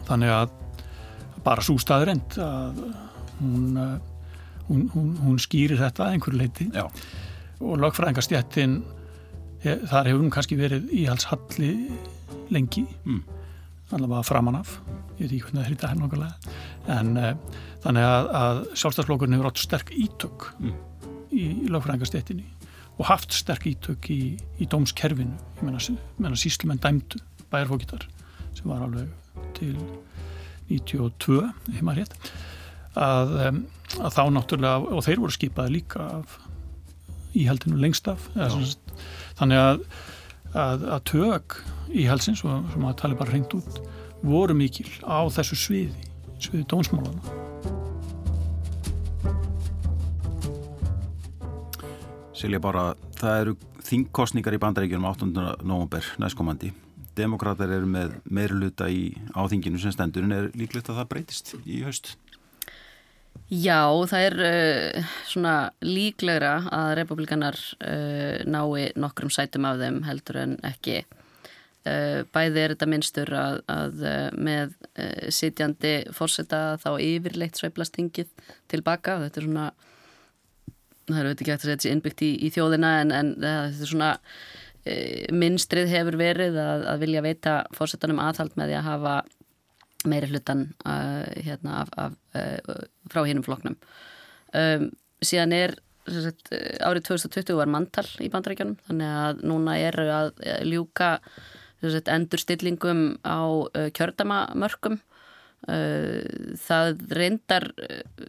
[0.07, 0.57] þannig að
[1.43, 2.81] bara svo staður end að
[3.41, 3.97] hún, uh,
[4.69, 6.87] hún, hún, hún skýrir þetta að einhverju leiti Já.
[7.59, 8.83] og lögfræðingarstjættin
[9.63, 11.73] þar hefur hún kannski verið íhalshalli
[12.55, 13.42] lengi mm.
[13.97, 14.79] Allavega framanaf
[15.19, 16.57] ég veit ekki hvernig það er þetta hennákulega
[16.97, 20.77] en uh, þannig að, að sjálfstæðsflokkurinn hefur átt sterk ítök mm.
[21.31, 22.49] í, í lögfræðingastéttinni
[22.99, 24.21] og haft sterk ítök í,
[24.61, 25.35] í dómskerfinu.
[25.59, 27.21] Ég menna, síslumenn dæmdu
[27.53, 28.05] bæjarfókitar
[28.53, 29.09] sem var alveg
[29.57, 29.77] til
[30.69, 31.41] 92
[31.77, 32.15] heima rétt
[32.97, 33.35] að,
[33.99, 36.39] að þá náttúrulega og þeir voru skipaði líka af
[37.37, 39.85] íhaldinu lengst af þannig að,
[40.53, 41.59] að að tök
[41.93, 43.81] íhaldsins og sem að tala bara hreint út
[44.23, 46.11] voru mikil á þessu sviði
[46.43, 47.41] sviði dónsmálana
[52.43, 53.53] Silja bara, það eru
[53.87, 55.27] þingkostningar í bandaríkjum 8.
[55.63, 56.73] november næstkomandi.
[57.15, 61.85] Demokrátar eru með meiruluta í áþinginu sem stendur en er líklegt að það breytist í
[61.87, 62.17] haust?
[63.53, 70.39] Já, það er uh, svona líklegra að republikanar uh, nái nokkrum sætum af þeim heldur
[70.41, 71.03] en ekki.
[71.85, 74.07] Uh, bæði er þetta minnstur að, að
[74.39, 74.73] með
[75.35, 78.31] sitjandi fórseta þá yfirleitt sveiplastingið
[78.73, 79.19] tilbaka.
[79.27, 79.69] Þetta er svona
[81.11, 83.69] það er auðvitað ekki hægt að setja sér innbyggt í, í þjóðina en, en þetta
[83.69, 84.11] er svona
[85.43, 89.17] minnstrið hefur verið að, að vilja veita fórsetanum aðhald með því að hafa
[90.09, 93.79] meiri hlutan uh, hérna, af, af, uh, frá hinnum floknum
[94.57, 94.91] um,
[95.23, 95.77] síðan er
[96.09, 96.51] sagt,
[96.83, 100.33] árið 2020 var manntal í bandrækjunum þannig að núna eru að
[100.67, 101.15] ljúka
[101.83, 105.01] sagt, endur stillingum á uh, kjördamamörkum
[105.63, 107.69] það reyndar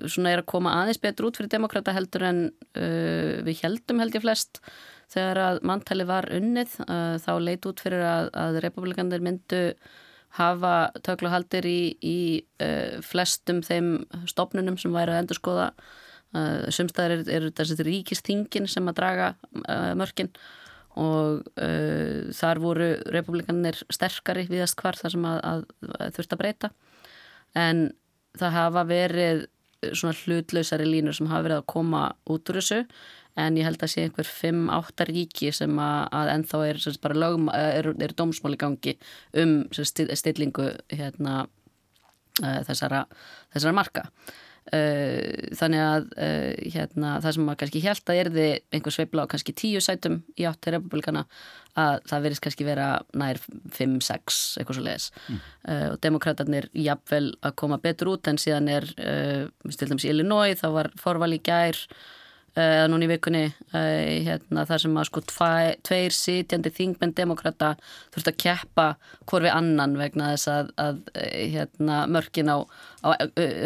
[0.05, 2.41] svona er að koma aðeins betur út fyrir demokrata heldur en
[2.77, 4.59] við heldum held ég flest.
[5.09, 6.75] Þegar að manntali var unnið
[7.25, 9.63] þá leit út fyrir að, að republikanir myndu
[10.37, 12.17] hafa tökluhaldir í, í
[13.05, 13.95] flestum þeim
[14.29, 15.67] stopnunum sem væri að endur skoða
[16.73, 19.27] sumstaðar eru er þessi ríkistingin sem að draga
[19.99, 20.31] mörkin
[20.97, 21.43] og
[22.33, 25.63] þar voru republikanir sterkari viðast hvar þar sem að, að,
[25.99, 26.69] að þurft að breyta.
[27.57, 27.83] En
[28.37, 29.45] það hafa verið
[29.91, 32.81] svona hlutlausari línur sem hafa verið að koma út úr þessu
[33.39, 36.81] en ég held að sé einhver 5-8 ríki sem að, ennþá er
[37.57, 38.97] er, er dómsmáli gangi
[39.33, 41.43] um stillingu hérna,
[42.43, 43.05] uh, þessara,
[43.53, 44.07] þessara marka
[44.71, 49.31] uh, þannig að uh, hérna, það sem maður kannski held að erði einhver sveibla á
[49.33, 51.25] kannski 10 sætum í áttir republikana
[51.79, 53.39] að það verðist kannski vera nær
[53.73, 55.39] 5-6 eitthvað svo leiðis mm.
[55.67, 60.05] uh, og demokraterni er jafnvel að koma betur út en síðan er uh, til dæmis
[60.05, 61.79] í Illinois þá var forval í gær
[62.57, 63.43] uh, núni í vikunni
[63.73, 65.49] hérna, þar sem að sko tvæ,
[65.85, 67.73] tveir sitjandi þingmenn demokrata
[68.13, 68.87] þurft að keppa
[69.25, 72.57] hvort við annan vegna þess að, að hérna, mörkin á,
[73.03, 73.09] á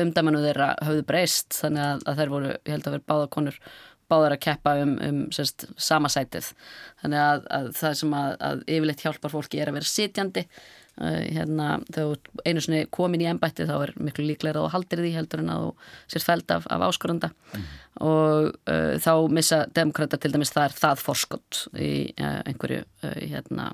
[0.03, 1.59] umdæmanu þeirra hafðu breyst.
[1.59, 3.61] Þannig að, að þær voru, ég held að vera báða konur
[4.07, 6.53] báðar að keppa um, um sérst, sama sætið.
[7.01, 8.35] Þannig að, að það sem að,
[8.65, 10.45] yfirleitt hjálpar fólki er að vera sitjandi.
[10.47, 15.03] uh, hérna, þegar einu sinni komin í ennbætti þá er miklu líklega að þú haldir
[15.03, 17.65] því heldur en að þú sér fælt af, af áskorunda mm.
[18.09, 22.83] og uh, þá missa demokrata til dæmis það er það forskott í uh, einhverju
[23.17, 23.71] hérna,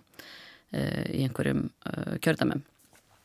[0.73, 1.67] í einhverjum
[2.23, 2.63] kjördamum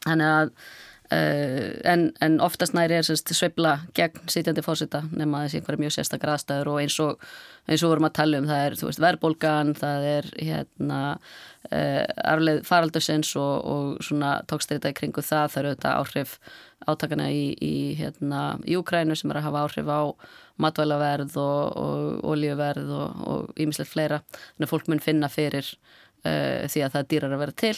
[0.04, 5.80] þannig að Uh, en, en oftast næri er sveibla gegn sitjandi fórsita nema þessi einhverja
[5.80, 7.22] mjög sérstakar aðstæður og eins og
[7.68, 12.60] eins og vorum að tala um það er veist, verðbólgan, það er hérna uh, arfleð
[12.68, 16.34] faraldursins og, og svona tókstrita í kringu það, það eru þetta áhrif
[16.88, 20.00] átakana í, í hérna í Ukrænu sem er að hafa áhrif á
[20.64, 26.94] matvælaverð og olíuverð og ímislegt fleira, þannig að fólk mun finna fyrir uh, því að
[26.94, 27.76] það er dýrar að vera til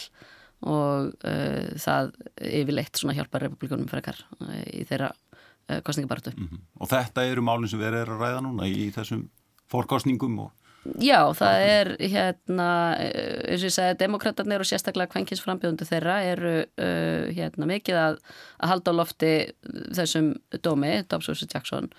[0.61, 2.11] og uh, það
[2.45, 6.33] yfirleitt svona hjálpar republikunum frekar uh, í þeirra uh, kostningabartu.
[6.37, 6.63] Mm -hmm.
[6.79, 9.29] Og þetta eru málinn sem verið er að ræða núna í þessum
[9.71, 10.51] fórkostningum og...
[10.97, 16.53] Já, það er hérna, eins og ég segi, demokraterna og sérstaklega kvenkinsframbjöðundu þeirra eru
[17.37, 18.17] hérna mikið að,
[18.57, 19.31] að halda á lofti
[19.93, 21.45] þessum dómi, Dobbs vs.
[21.53, 21.91] Jackson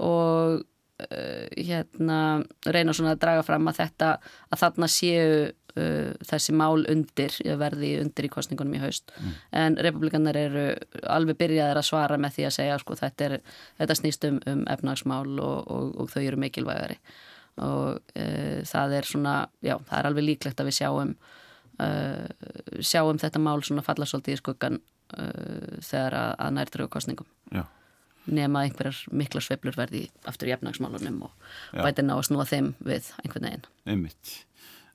[0.00, 0.64] og
[1.08, 4.10] hérna reyna svona að draga fram að þetta,
[4.48, 9.34] að þarna séu uh, þessi mál undir, verði undir í kostningunum í haust mm.
[9.62, 10.66] en republikanar eru
[11.06, 14.62] alveg byrjaðir að svara með því að segja sko þetta, er, þetta snýst um, um
[14.74, 17.00] efnagsmál og, og, og þau eru mikilvægari
[17.60, 21.16] og uh, það er svona, já það er alveg líklegt að við sjáum
[21.82, 27.36] uh, sjáum þetta mál svona falla svolítið í skuggan uh, þegar að, að nærtrögu kostningum
[27.50, 27.64] Já
[28.30, 33.10] nema einhverjar mikla sveiflur verði aftur í efnagsmálunum og bæti ná að snúa þeim við
[33.22, 33.66] einhvern veginn.
[33.86, 34.32] Einmitt.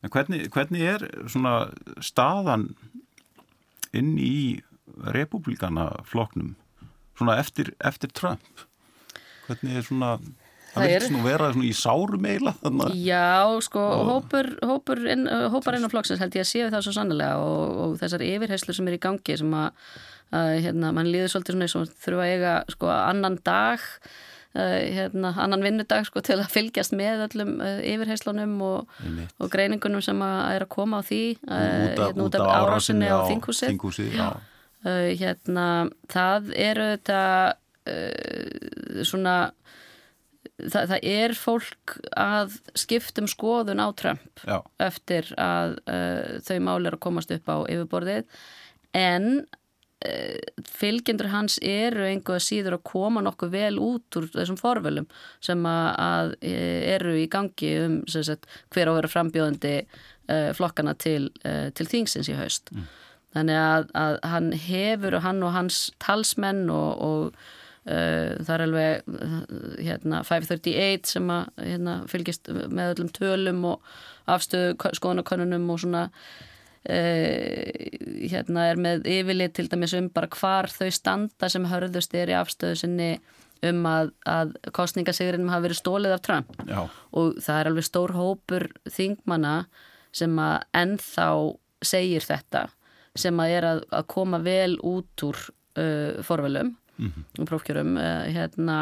[0.05, 1.55] En hvernig, hvernig er svona
[2.03, 2.69] staðan
[3.95, 4.61] inn í
[5.15, 6.53] republikana floknum
[7.17, 8.65] svona eftir, eftir Trump?
[9.47, 10.11] Hvernig er svona,
[10.73, 12.27] það vilti svona vera svona í sárum
[12.61, 12.99] þannig?
[13.05, 14.11] Já, sko, og...
[14.11, 17.81] hópur, hópur inn, hópar inn á flokksins held ég að séu það svo sannlega og,
[17.85, 19.89] og þessar yfirheyslur sem er í gangi sem að,
[20.35, 23.89] að hérna, mann líður svolítið svona eins og þurfa að eiga sko annan dag
[24.55, 28.93] hérna, annan vinnudag sko, til að fylgjast með öllum uh, yfirheyslunum og,
[29.41, 33.09] og greiningunum sem að er að koma á því uh, út, hérna, út af árásinni
[33.11, 33.75] á þinghúsið.
[35.19, 35.67] hérna,
[36.13, 37.21] það eru þetta
[39.05, 39.35] svona
[40.61, 44.59] það, það er fólk að skiptum skoðun á Trump já.
[44.81, 45.79] eftir að
[46.45, 48.29] þau máli er að komast upp á yfirborðið.
[48.95, 49.64] En Eh,
[50.75, 55.07] fylgjendur hans eru einhverja síður að koma nokkuð vel út úr þessum forvölum
[55.43, 60.95] sem að eh, eru í gangi um sagt, hver á að vera frambjóðandi uh, flokkana
[60.99, 61.29] til,
[61.77, 62.71] til þingsins í haust.
[62.73, 62.87] Mm.
[63.35, 67.23] Þannig að, að hann hefur og hann og hans talsmenn og, og
[67.89, 69.09] uh, það er alveg
[69.83, 73.95] hérna, 538 sem að hérna, fylgist með öllum tölum og
[74.31, 76.05] afstöðu skoðanakonunum og svona
[76.85, 82.37] hérna er með yfirlið til dæmis um bara hvar þau standa sem hörðust er í
[82.37, 83.09] afstöðu sinni
[83.65, 86.81] um að, að kostningasigurinnum hafa verið stólið af Trump Já.
[87.15, 89.55] og það er alveg stór hópur þingmanna
[90.15, 91.29] sem að ennþá
[91.85, 92.65] segir þetta
[93.15, 95.39] sem að er að, að koma vel út úr
[95.79, 97.47] uh, forvelum mm -hmm.
[97.47, 98.77] prófkjörum uh, hérna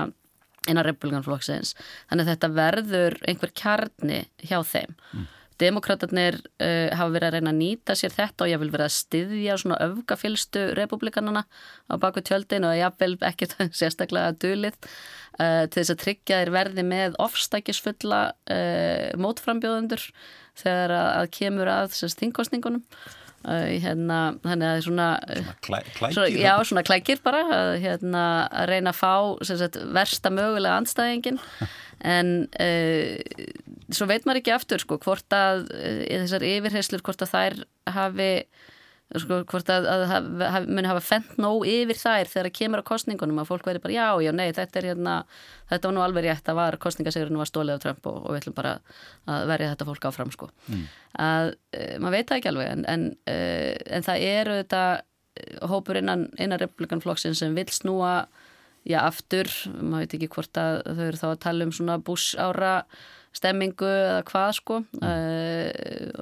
[0.70, 1.76] innan republikanflokksins
[2.10, 5.26] þannig að þetta verður einhver kjarni hjá þeim mm.
[5.62, 8.96] Demokraterna uh, hafa verið að reyna að nýta sér þetta og ég vil vera að
[8.98, 11.46] styðja svona öfgafylstu republikanana
[11.90, 13.50] á baku tjöldin og ég vil ekki
[13.82, 20.08] sérstaklega dölið uh, til þess að tryggja þér verði með ofstækisfulla uh, mótframbjóðundur
[20.64, 22.88] þegar að, að kemur að þingkostningunum.
[23.44, 28.70] Hérna, þannig að svona, svona, klæ, klækir, svona já, svona klækir bara að, hérna, að
[28.70, 31.42] reyna að fá sagt, versta mögulega andstæðingin
[32.16, 33.20] en uh,
[33.98, 37.60] svo veit maður ekki aftur sko hvort að uh, þessar yfirheyslur hvort að þær
[37.96, 38.32] hafi
[39.20, 42.90] sko hvort að, að haf, muni hafa fendt nóg yfir þær þegar það kemur á
[42.90, 45.16] kostningunum að fólk veri bara já, já, nei, þetta er hérna
[45.70, 48.42] þetta var nú alveg rétt að var kostningasegurinn var stólið á Trump og, og við
[48.42, 48.74] ætlum bara
[49.30, 50.86] að verja þetta fólk áfram sko mm.
[51.28, 53.10] að uh, maður veit það ekki alveg en, en,
[54.00, 54.86] en það eru þetta
[55.70, 58.16] hópur innan, innan republikanflokksinn sem vil snúa
[58.88, 62.34] já, aftur, maður veit ekki hvort að þau eru þá að tala um svona buss
[62.40, 62.74] ára
[63.34, 64.80] stemmingu eða hvað sko.
[65.02, 65.70] Uh,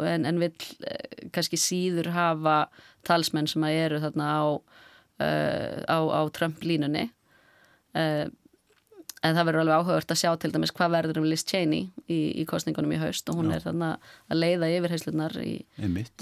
[0.07, 2.65] en, en vil uh, kannski síður hafa
[3.07, 7.09] talsmenn sem að eru þarna á, uh, á, á Trump línunni
[9.21, 12.19] en það verður alveg áhugavert að sjá til dæmis hvað verður um Liz Cheney í,
[12.41, 13.57] í kostningunum í haust og hún Já.
[13.57, 15.53] er þannig að leiða yfirheyslunar í,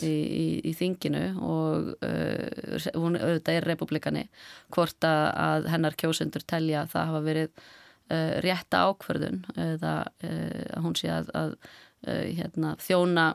[0.04, 0.16] í,
[0.66, 4.26] í þinginu og uh, hún auðvitað er republikani
[4.76, 7.70] hvort að hennar kjósundur telja að það hafa verið uh,
[8.46, 13.32] rétta ákverðun eða uh, að hún sé að, að uh, hérna, þjóna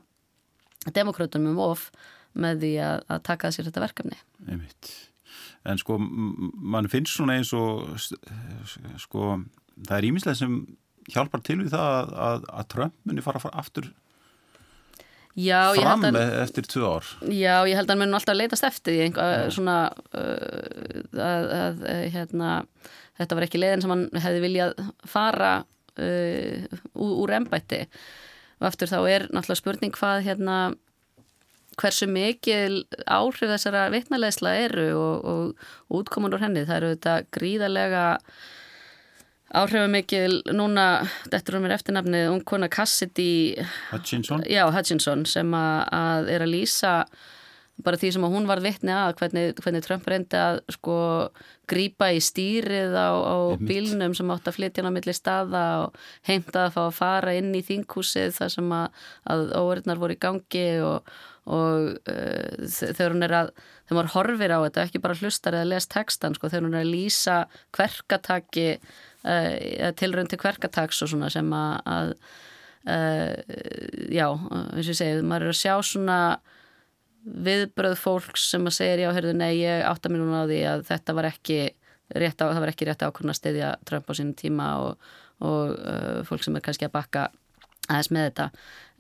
[0.94, 1.88] demokrautunum um of
[2.34, 4.16] með því að, að taka sér þetta verkefni.
[4.48, 4.94] Einmitt.
[5.64, 7.94] En sko, mann finnst svona eins og
[9.00, 9.38] sko,
[9.78, 10.58] það er ímislega sem
[11.14, 13.88] hjálpar til við það að, að, að Trump muni fara aftur
[15.34, 17.08] Já, fram að, eftir tvö ár.
[17.26, 19.78] Já, ég held að hann mun alltaf leitast eftir því svona
[20.14, 21.82] uh, að
[22.14, 22.52] hérna,
[23.18, 24.76] þetta var ekki leiðin sem hann hefði viljað
[25.10, 25.52] fara
[25.98, 27.82] uh, úr ennbætti
[28.60, 30.58] og eftir þá er náttúrulega spurning hvað hérna
[31.80, 36.62] hversu mikil áhrif þessara vitnalegsla eru og, og, og útkomun úr henni.
[36.68, 38.04] Það eru þetta gríðarlega
[39.52, 43.54] áhrifamikil núna, þetta er um mér eftirnafnið ungkona Cassidy
[43.92, 46.94] Hutchinson, já, Hutchinson sem að, að er að lýsa
[47.82, 50.96] bara því sem hún var vittni að hvernig, hvernig Trump reyndi að sko
[51.70, 56.68] grýpa í stýrið á, á bílnum sem átt að flytja á milli staða og heimta
[56.68, 60.68] að fá að fara inn í þinghúsið þar sem að, að óverðnar voru í gangi
[60.86, 61.10] og,
[61.50, 65.72] og uh, þegar hún er að þegar maður horfir á þetta, ekki bara hlustar eða
[65.74, 67.40] les textan, sko, þegar hún er að lýsa
[67.74, 72.10] hverkataki uh, tilrönd til hverkataks og svona sem að, að
[72.90, 73.36] uh,
[74.12, 76.18] já, eins og ég segi, maður er að sjá svona
[77.24, 80.84] viðbröð fólks sem að segja já, heyrðu, nei, ég átta mér núna á því að
[80.90, 81.58] þetta var ekki
[82.20, 85.08] rétt á, það var ekki rétt ákvörna stiðja Trump á sínum tíma og,
[85.40, 87.24] og uh, fólk sem er kannski að bakka
[87.88, 88.48] aðeins með þetta.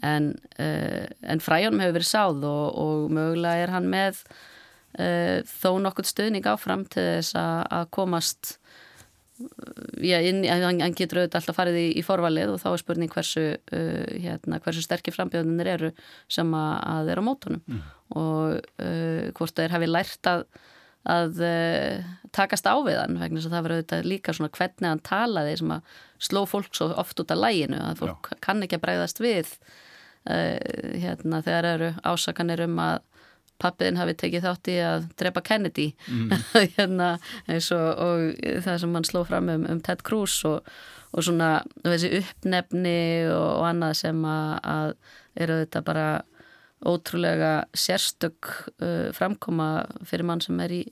[0.04, 1.04] En, uh,
[1.34, 6.48] en fræjónum hefur verið sáð og, og mögulega er hann með uh, þó nokkurt stuðning
[6.48, 8.56] áfram til þess að komast
[10.04, 13.44] já, hann, hann getur auðvitað alltaf farið í, í forvalið og þá er spurning hversu,
[13.56, 15.90] uh, hérna, hversu sterkir frambjöðunir eru
[16.32, 17.82] sem að, að er á mótunum mm.
[18.20, 20.44] og uh, hvort það er hafið lært að,
[21.14, 24.90] að uh, takast á við hann vegna þess að það verður auðvitað líka svona hvernig
[24.90, 25.96] hann talaði sem að
[26.28, 28.38] sló fólk svo oft út af læginu að fólk já.
[28.44, 29.56] kann ekki að bregðast við
[30.28, 30.56] uh,
[31.04, 33.02] hérna, þegar eru ásakanir um að
[33.62, 36.34] pappiðin hafi tekið þátt í að drepa Kennedy mm.
[36.76, 37.14] hérna,
[37.48, 38.24] og, og
[38.66, 40.66] það sem hann sló fram um, um Ted Cruz og,
[41.14, 42.98] og svona þessi uppnefni
[43.30, 44.94] og, og annað sem að, að
[45.44, 46.08] eru þetta bara
[46.84, 48.50] ótrúlega sérstök
[48.82, 50.84] uh, framkoma fyrir mann sem er í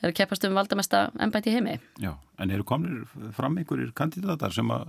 [0.00, 1.76] er að keppast um valdamesta ennbæti heimi.
[2.00, 3.02] Já, en eru komnir
[3.36, 4.88] fram einhverjir kandidatar sem að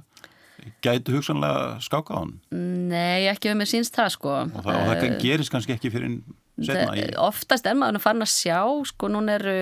[0.86, 2.38] gætu hugsanlega skáka á hann?
[2.92, 4.36] Nei, ekki um mér síns það sko.
[4.46, 6.22] Og það, og það gerist kannski ekki fyrir
[6.60, 7.06] setna.
[7.24, 9.56] Oftast er maður fann að sjá, sko, núna eru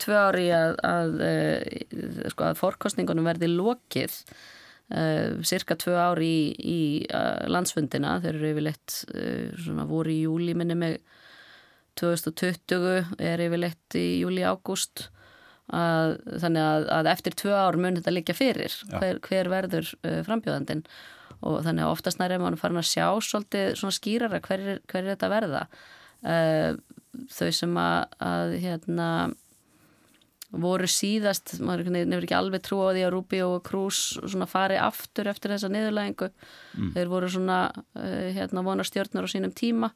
[0.00, 4.16] tvö ári að, að, að, sko, að fórkostningunum verði lokið
[4.94, 10.20] uh, cirka tvö ári í, í uh, landsfundina, þeir eru yfirleitt uh, svona voru í
[10.24, 10.98] júli minni með
[12.00, 15.08] 2020 er yfirleitt í júli-ágúst
[15.70, 19.90] þannig að, að eftir tvö ár mun þetta líka fyrir hver, hver verður
[20.26, 20.80] frambjóðandin
[21.46, 25.04] og þannig að oftast nær er maður farin að sjá svolítið svona skýrara hver, hver
[25.04, 25.62] er þetta verða
[26.24, 26.74] uh,
[27.30, 29.08] þau sem að, að hérna
[30.50, 34.00] voru síðast, maður nefnir ekki alveg trú á því að Rúbi og Krús
[34.50, 36.30] fari aftur eftir þessa niðurlægingu.
[36.74, 36.88] Mm.
[36.96, 39.92] þeir voru svona uh, hérna vonarstjórnar á sínum tíma.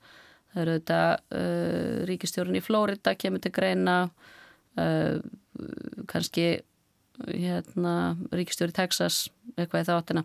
[0.53, 3.99] Það eru þetta uh, ríkistjórn í Flórida kemur til greina.
[6.11, 6.47] Kannski
[7.29, 7.95] hérna
[8.35, 9.19] ríkistjórn í Texas
[9.55, 10.25] eitthvað í þáttina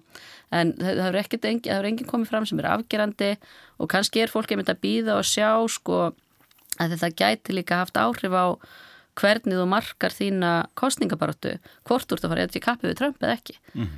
[0.56, 3.32] en það hefur ekkert engin, enginn komið fram sem er afgerandi
[3.78, 6.00] og kannski er fólkið myndið að býða og sjá sko
[6.80, 8.58] að þetta gæti líka haft áhrif á
[9.20, 13.38] hvernig þú markar þína kostningabaróttu hvort þú að fara eða til kappið við Trump eða
[13.38, 13.94] ekki mm.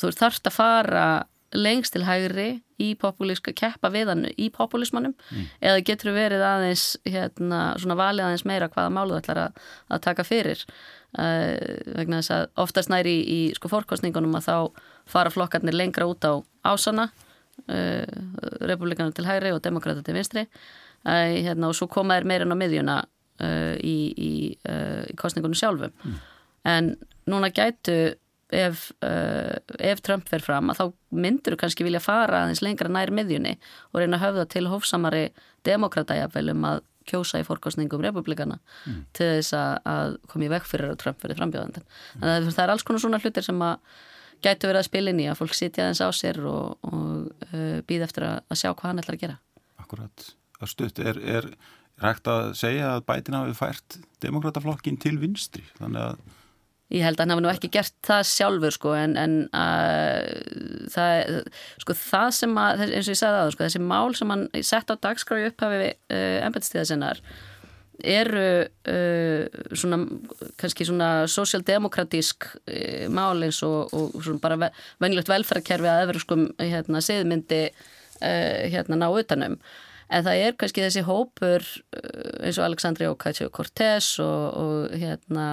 [0.00, 1.06] þú ert þarft að fara
[1.54, 2.48] lengst til hægri
[2.82, 5.46] í populíska keppa við hann í populismannum mm.
[5.62, 9.64] eða getur verið aðeins hérna, svona valið aðeins meira hvaða málu það ætlar að,
[9.94, 10.64] að taka fyrir
[11.14, 14.56] vegna þess að oftast næri í, í sko fórkostningunum að þá
[15.10, 17.08] fara flokkarnir lengra út á ásana
[17.68, 18.02] uh,
[18.66, 22.58] republikanar til hægri og demokrata til vinstri uh, hérna, og svo koma þær meirinn á
[22.58, 23.02] miðjuna
[23.34, 26.18] í, í, í kostningunum sjálfum mm.
[26.70, 26.90] en
[27.26, 28.14] núna gætu
[28.54, 30.84] ef, ef Trump fer fram að þá
[31.24, 33.56] myndur þú kannski vilja fara aðeins lengra nær miðjunni
[33.90, 35.24] og reyna að höfða til hófsamari
[35.66, 39.04] demokratæjafvel um að kjósa í fórkostningum republikana mm.
[39.16, 41.86] til þess að komi vekk fyrir að Trump verið frambjóðandan.
[41.86, 42.26] Mm.
[42.26, 44.02] Það, það er alls konar svona hlutir sem að
[44.44, 47.78] gætu verið að spila inn í að fólk sitja aðeins á sér og, og uh,
[47.88, 49.38] býða eftir að, að sjá hvað hann ætlar að gera.
[49.80, 50.28] Akkurat.
[50.58, 51.50] Það stutt er, er
[52.02, 56.40] rægt að segja að bætina hafi fært demokrataflokkin til vinstri þannig að
[56.92, 60.20] Ég held að hann hafi nú ekki gert það sjálfur sko en, en uh,
[60.92, 61.38] það,
[61.80, 64.92] sko, það sem að, eins og ég sagði það, sko, þessi mál sem hann sett
[64.92, 67.22] á dagskráju upphafi uh, embetstíða sinnar
[68.02, 68.44] eru
[68.90, 70.00] uh, svona,
[70.60, 74.70] kannski svona sosialdemokratísk uh, mál eins og, og svona bara
[75.02, 79.56] venjulegt velferðarkerfi að öðru sko hérna siðmyndi uh, hérna ná utanum
[80.12, 85.48] en það er kannski þessi hópur uh, eins og Aleksandri Ocasio-Cortez og, og hérna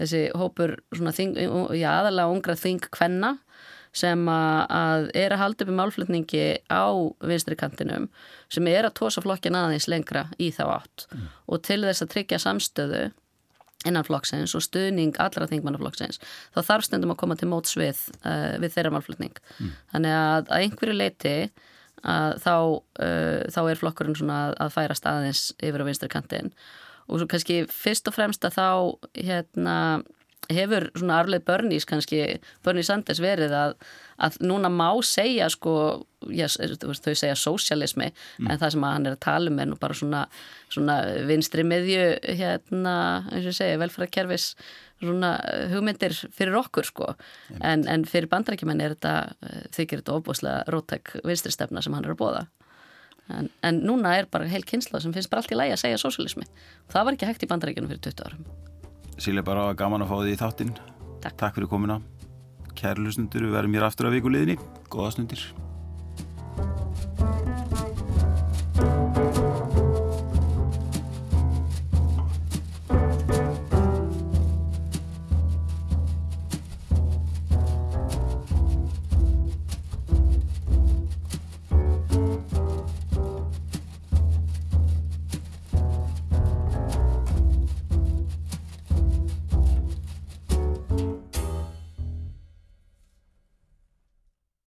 [0.00, 1.36] þessi hópur svona þing,
[1.78, 3.36] já, aðalega ungra þing kvenna
[3.94, 6.90] sem að er að halda upp í málflutningi á
[7.22, 8.08] vinstri kantinum
[8.52, 11.28] sem er að tósa flokkin aðeins lengra í þá átt mm.
[11.46, 13.04] og til þess að tryggja samstöðu
[13.84, 16.18] innan flokksins og stuðning allra þingmannaflokksins
[16.56, 19.72] þá þarf stundum að koma til móts við, uh, við þeirra málflutning mm.
[19.94, 21.36] þannig að að einhverju leiti
[22.04, 22.56] að þá,
[23.06, 26.50] uh, þá er flokkurinn svona að, að færa staðins yfir á vinstri kantin
[27.08, 28.68] og svo kannski fyrst og fremst að þá
[29.18, 29.78] hérna
[30.52, 32.20] hefur svona arleið börnís kannski
[32.64, 33.74] börnís Sanders verið að,
[34.20, 35.74] að núna má segja sko
[36.28, 38.48] já, þau segja sósialismi mm.
[38.48, 40.24] en það sem hann er að tala um er nú bara svona,
[40.72, 40.98] svona
[41.28, 42.08] vinstri miðju
[42.40, 42.96] hérna,
[43.32, 44.50] eins og segja, velfærakerfis
[45.04, 45.36] svona
[45.72, 47.08] hugmyndir fyrir okkur sko.
[47.60, 49.14] En, en fyrir bandrækjumenn er þetta
[49.74, 52.44] þykir þetta ofbúslega rótæk vinstri stefna sem hann er að bóða
[53.32, 56.00] en, en núna er bara heil kynsla sem finnst bara allt í lægi að segja
[56.02, 56.48] sósíalismi.
[56.92, 58.46] Það var ekki hægt í bandarækjunum fyrir 20 árum.
[59.18, 60.74] Silja bara gaman að fá því í þáttinn.
[61.24, 62.00] Takk, Takk fyrir komuna.
[62.74, 64.58] Kærlustundur, við verðum hér aftur á vikuleginni
[64.90, 65.46] Góða stundir.